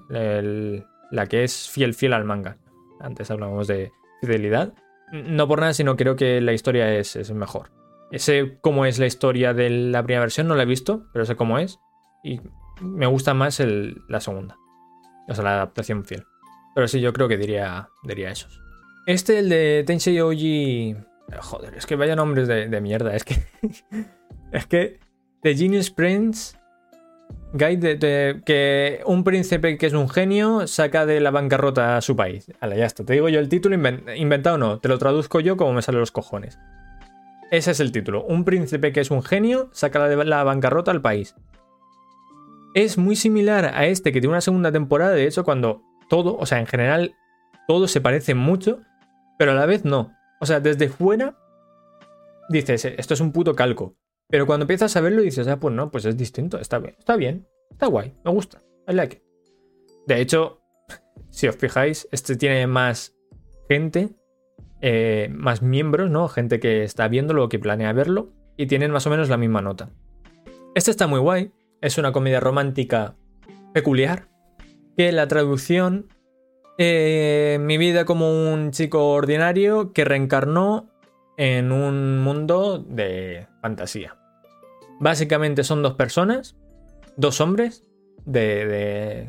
[0.09, 2.57] la que es fiel fiel al manga.
[3.01, 4.73] Antes hablábamos de fidelidad.
[5.13, 7.71] No por nada, sino creo que la historia es, es mejor.
[8.13, 11.37] Sé cómo es la historia de la primera versión, no la he visto, pero sé
[11.37, 11.81] cómo es.
[12.23, 12.41] Y
[12.81, 13.61] me gusta más
[14.09, 14.57] la segunda.
[15.29, 16.25] O sea, la adaptación fiel.
[16.75, 18.61] Pero sí, yo creo que diría, diría esos.
[19.07, 20.97] Este, el de Tensei Oji.
[21.41, 23.15] Joder, es que vaya nombres de mierda.
[23.15, 23.43] Es que.
[24.53, 25.01] es que.
[25.43, 26.57] The Genius Prince.
[27.55, 32.17] Guide de, que un príncipe que es un genio saca de la bancarrota a su
[32.17, 32.51] país.
[32.61, 33.05] Vale, ya está.
[33.05, 34.79] Te digo yo el título inventado no.
[34.79, 36.59] Te lo traduzco yo como me salen los cojones.
[37.51, 38.25] Ese es el título.
[38.25, 41.35] Un príncipe que es un genio saca de la bancarrota al país.
[42.75, 45.13] Es muy similar a este que tiene una segunda temporada.
[45.13, 47.15] De hecho, cuando todo, o sea, en general,
[47.69, 48.81] todo se parece mucho,
[49.39, 50.17] pero a la vez no.
[50.41, 51.37] O sea, desde fuera
[52.49, 53.97] dices, esto es un puto calco.
[54.29, 57.17] Pero cuando empiezas a verlo dices, ah, pues no, pues es distinto, está bien, está
[57.17, 59.23] bien, está guay, me gusta, I like.
[60.07, 60.61] De hecho,
[61.31, 63.15] si os fijáis, este tiene más
[63.69, 64.11] gente,
[64.81, 66.29] eh, más miembros, ¿no?
[66.29, 69.63] Gente que está viéndolo o que planea verlo, y tienen más o menos la misma
[69.63, 69.91] nota.
[70.75, 73.17] Este está muy guay, es una comedia romántica
[73.73, 74.29] peculiar,
[74.97, 76.09] que la traducción,
[76.79, 80.92] eh, mi vida como un chico ordinario que reencarnó
[81.43, 84.17] en un mundo de fantasía.
[85.01, 86.57] Básicamente son dos personas,
[87.17, 87.83] dos hombres
[88.25, 89.29] de,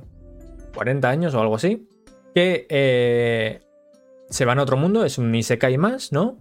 [0.75, 1.87] 40 años o algo así,
[2.35, 3.61] que eh,
[4.29, 6.37] se van a otro mundo, es un Isekai más, ¿no?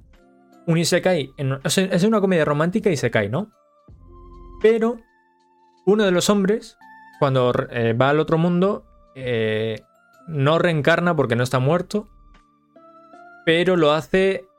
[0.66, 3.50] Un Isekai, es una comedia romántica Isekai, ¿no?
[4.60, 4.98] Pero
[5.86, 6.76] uno de los hombres,
[7.18, 9.80] cuando eh, va al otro mundo, eh,
[10.28, 12.10] no reencarna porque no está muerto,
[13.46, 14.51] pero lo hace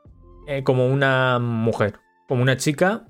[0.64, 3.06] como una mujer, como una chica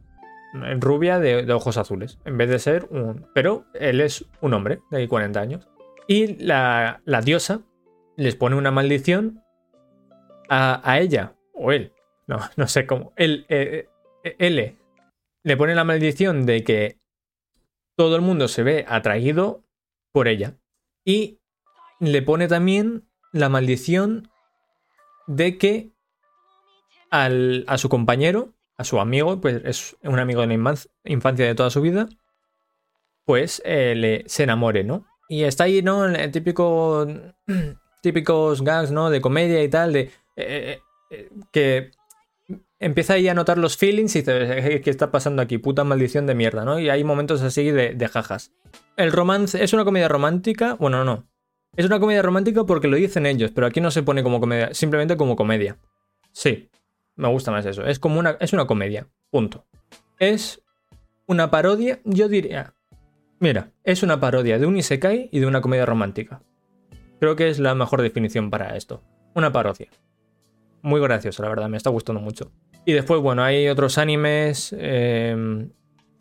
[0.80, 3.26] rubia de, ojos azules, en vez de ser un...
[3.34, 5.68] Pero él es un hombre de 40 años.
[6.06, 7.62] Y la, diosa
[8.16, 9.42] les pone una maldición
[10.48, 11.92] a, ella, o él,
[12.26, 13.88] no, no sé cómo, él, eh,
[14.22, 14.76] eh, él
[15.42, 16.98] le pone la maldición de que
[17.96, 19.64] todo el mundo se ve atraído
[20.12, 20.56] por ella.
[21.04, 21.40] Y
[22.00, 24.30] le pone también la maldición
[25.26, 25.93] de que
[27.22, 31.70] a su compañero a su amigo, pues es un amigo de la infancia de toda
[31.70, 32.08] su vida,
[33.24, 35.06] pues eh, le, se enamore, ¿no?
[35.28, 36.04] Y está ahí, ¿no?
[36.04, 37.06] El típico,
[38.02, 39.10] típicos gags, ¿no?
[39.10, 40.10] De comedia y tal, de...
[40.36, 41.92] Eh, eh, que
[42.80, 45.58] empieza ahí a notar los feelings y dice, ¿qué está pasando aquí?
[45.58, 46.78] Puta maldición de mierda, ¿no?
[46.78, 48.52] Y hay momentos así de jajas.
[48.96, 51.28] El romance es una comedia romántica, bueno, no.
[51.76, 54.74] Es una comedia romántica porque lo dicen ellos, pero aquí no se pone como comedia,
[54.74, 55.78] simplemente como comedia.
[56.32, 56.68] Sí,
[57.16, 57.84] me gusta más eso.
[57.84, 59.06] Es como una, es una comedia.
[59.30, 59.66] Punto.
[60.18, 60.62] Es
[61.26, 62.74] una parodia, yo diría.
[63.40, 66.42] Mira, es una parodia de un Isekai y de una comedia romántica.
[67.20, 69.02] Creo que es la mejor definición para esto.
[69.34, 69.88] Una parodia.
[70.82, 72.52] Muy graciosa, la verdad, me está gustando mucho.
[72.84, 74.74] Y después, bueno, hay otros animes.
[74.78, 75.70] Em,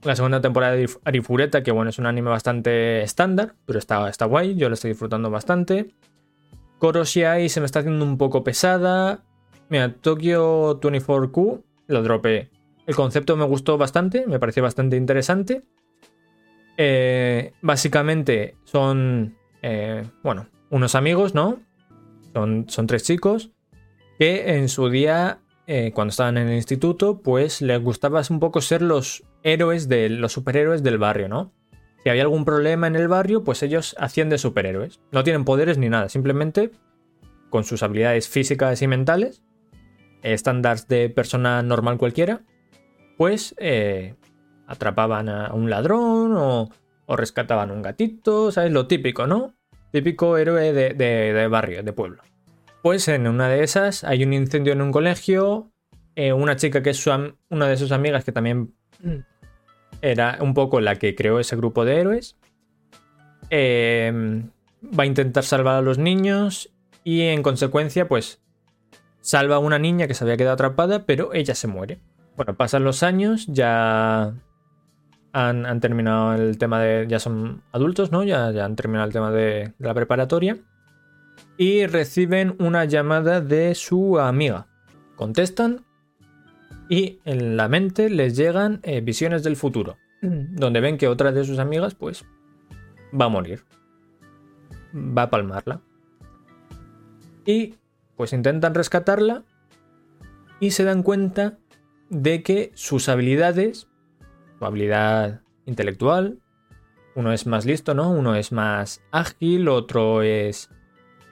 [0.03, 4.25] la segunda temporada de Arifureta, que bueno, es un anime bastante estándar, pero está, está
[4.25, 5.93] guay, yo lo estoy disfrutando bastante.
[6.79, 9.23] Koroshiai se me está haciendo un poco pesada.
[9.69, 12.49] Mira, Tokyo 24Q lo dropé.
[12.85, 15.63] El concepto me gustó bastante, me pareció bastante interesante.
[16.77, 21.59] Eh, básicamente son, eh, bueno, unos amigos, ¿no?
[22.33, 23.51] Son, son, tres chicos
[24.17, 28.59] que en su día, eh, cuando estaban en el instituto, pues les gustaba un poco
[28.59, 31.51] ser los héroes de los superhéroes del barrio, ¿no?
[32.03, 34.99] Si había algún problema en el barrio, pues ellos hacían de superhéroes.
[35.11, 36.71] No tienen poderes ni nada, simplemente
[37.49, 39.43] con sus habilidades físicas y mentales
[40.23, 42.41] estándares de persona normal cualquiera,
[43.17, 44.15] pues eh,
[44.67, 46.69] atrapaban a un ladrón o,
[47.07, 48.71] rescataban a un gatito, ¿sabes?
[48.71, 49.53] Lo típico, ¿no?
[49.91, 52.23] Típico héroe de, barrio, de pueblo.
[52.81, 55.69] Pues en una de esas hay un incendio en un colegio,
[56.15, 58.73] eh, una chica que es una de sus amigas que también
[60.01, 62.35] era un poco la que creó ese grupo de héroes,
[63.49, 64.49] em,
[64.83, 66.71] va a intentar salvar a los niños
[67.03, 68.42] y en consecuencia pues
[69.23, 71.99] salva a una niña que se había quedado atrapada, pero ella se muere.
[72.35, 74.33] Bueno, pasan los años, ya
[75.31, 77.07] han, terminado el tema de.
[77.07, 78.23] Ya son adultos, ¿no?
[78.23, 80.57] Ya, ya han terminado el tema de, la preparatoria.
[81.57, 84.67] Y reciben una llamada de su amiga.
[85.15, 85.85] Contestan.
[86.89, 89.95] Y en la mente les llegan eh, visiones del futuro.
[90.21, 92.25] Donde ven que otra de sus amigas, pues.
[93.19, 93.63] Va a morir.
[94.93, 95.81] Va a palmarla.
[97.45, 97.75] Y
[98.23, 99.43] pues intentan rescatarla.
[100.59, 101.59] Y se dan cuenta
[102.09, 103.87] de que sus habilidades
[104.65, 106.39] habilidad intelectual.
[107.15, 108.11] Uno es más listo, ¿no?
[108.11, 110.69] Uno es más ágil, otro es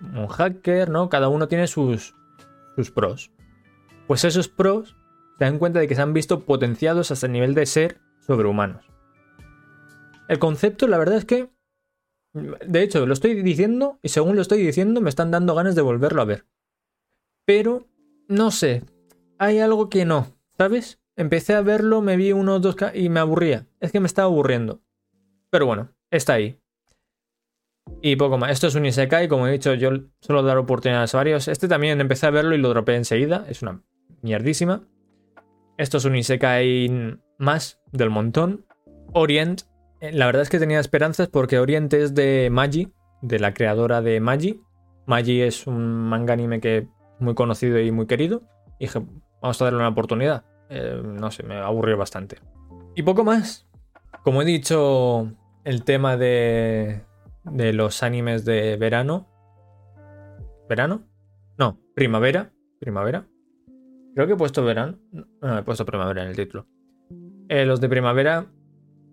[0.02, 1.10] un hacker, ¿no?
[1.10, 2.16] Cada uno tiene sus,
[2.76, 3.32] sus pros.
[4.08, 4.96] Pues esos pros
[5.38, 8.86] se dan cuenta de que se han visto potenciados hasta el nivel de ser sobrehumanos.
[10.28, 11.50] El concepto, la verdad es que,
[12.34, 15.82] de hecho, lo estoy diciendo y según lo estoy diciendo me están dando ganas de
[15.82, 16.46] volverlo a ver.
[17.46, 17.88] Pero,
[18.28, 18.84] no sé,
[19.38, 20.28] hay algo que no,
[20.58, 21.02] ¿sabes?
[21.16, 23.68] Empecé a verlo, me vi uno o dos y me aburría.
[23.80, 24.82] Es que me estaba aburriendo.
[25.50, 26.60] Pero bueno, está ahí.
[28.02, 28.52] Y poco más.
[28.52, 31.48] Esto es un Isekai, como he dicho, yo suelo dar oportunidades a varios.
[31.48, 33.46] Este también empecé a verlo y lo dropeé enseguida.
[33.50, 33.84] Es una
[34.22, 34.88] mierdísima.
[35.78, 38.66] Esto es un Isekai más del montón.
[39.14, 39.64] Orient.
[40.00, 44.02] Eh, la verdad es que tenía esperanzas porque Orient es de Magi, de la creadora
[44.02, 44.62] de Magi.
[45.06, 46.88] Magi es un manga anime que
[47.22, 48.44] muy conocido y muy querido.
[48.80, 49.02] Y dije,
[49.42, 50.46] vamos a darle una oportunidad.
[50.70, 52.40] Eh, no sé, me aburrió bastante.
[52.96, 53.68] Y poco más.
[54.24, 55.32] Como he dicho,
[55.64, 57.02] el tema de,
[57.44, 59.28] de los animes de verano.
[60.68, 61.04] ¿Verano?
[61.58, 62.52] No, primavera.
[62.80, 63.28] Primavera.
[64.16, 64.98] Creo que he puesto verano.
[65.42, 66.68] No, he puesto primavera en el título.
[67.50, 68.48] Eh, los de primavera,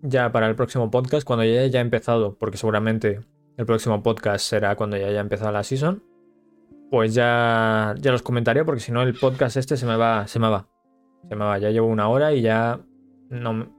[0.01, 3.21] ya para el próximo podcast, cuando ya haya empezado, porque seguramente
[3.57, 6.03] el próximo podcast será cuando ya haya empezado la season,
[6.89, 10.39] pues ya, ya los comentaré, porque si no el podcast este se me va, se
[10.39, 10.67] me va.
[11.27, 12.79] Se me va, ya llevo una hora y ya
[13.29, 13.75] no...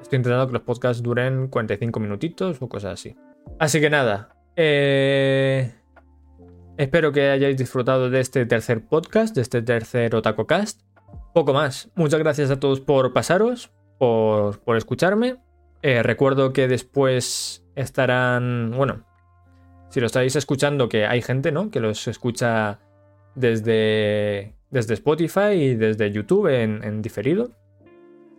[0.00, 3.16] Estoy intentando que los podcasts duren 45 minutitos o cosas así.
[3.58, 4.36] Así que nada.
[4.54, 5.72] Eh,
[6.76, 10.82] espero que hayáis disfrutado de este tercer podcast, de este tercer OtacoCast.
[11.32, 11.90] Poco más.
[11.96, 15.38] Muchas gracias a todos por pasaros, por, por escucharme.
[15.82, 19.04] Eh, recuerdo que después estarán, bueno,
[19.94, 21.70] si lo estáis escuchando, que hay gente, ¿no?
[21.70, 22.80] Que los escucha
[23.36, 27.52] desde desde Spotify y desde YouTube en, diferido.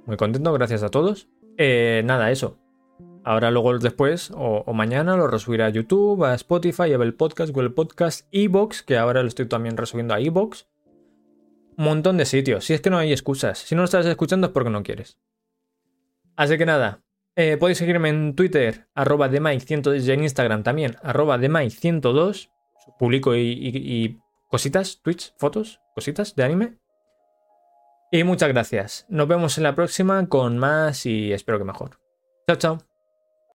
[0.05, 1.29] Muy contento, gracias a todos.
[1.57, 2.59] Eh, nada, eso.
[3.23, 7.69] Ahora luego después o, mañana lo resubiré a YouTube, a Spotify, a el Podcast, Google
[7.69, 10.67] Podcast, Evox, que ahora lo estoy también resubiendo a Evox.
[11.77, 12.65] Un montón de sitios.
[12.65, 13.59] Si es que no hay excusas.
[13.59, 15.17] Si no lo estás escuchando es porque no quieres.
[16.35, 17.04] Así que nada.
[17.35, 22.49] Eh, podéis seguirme en Twitter, arroba demike102 y en Instagram también, arroba demike102.
[22.99, 26.77] Publico y cositas, tweets, fotos, cositas de anime.
[28.11, 29.05] Y muchas gracias.
[29.09, 31.99] Nos vemos en la próxima con más y espero que mejor.
[32.47, 32.94] Chao, chao.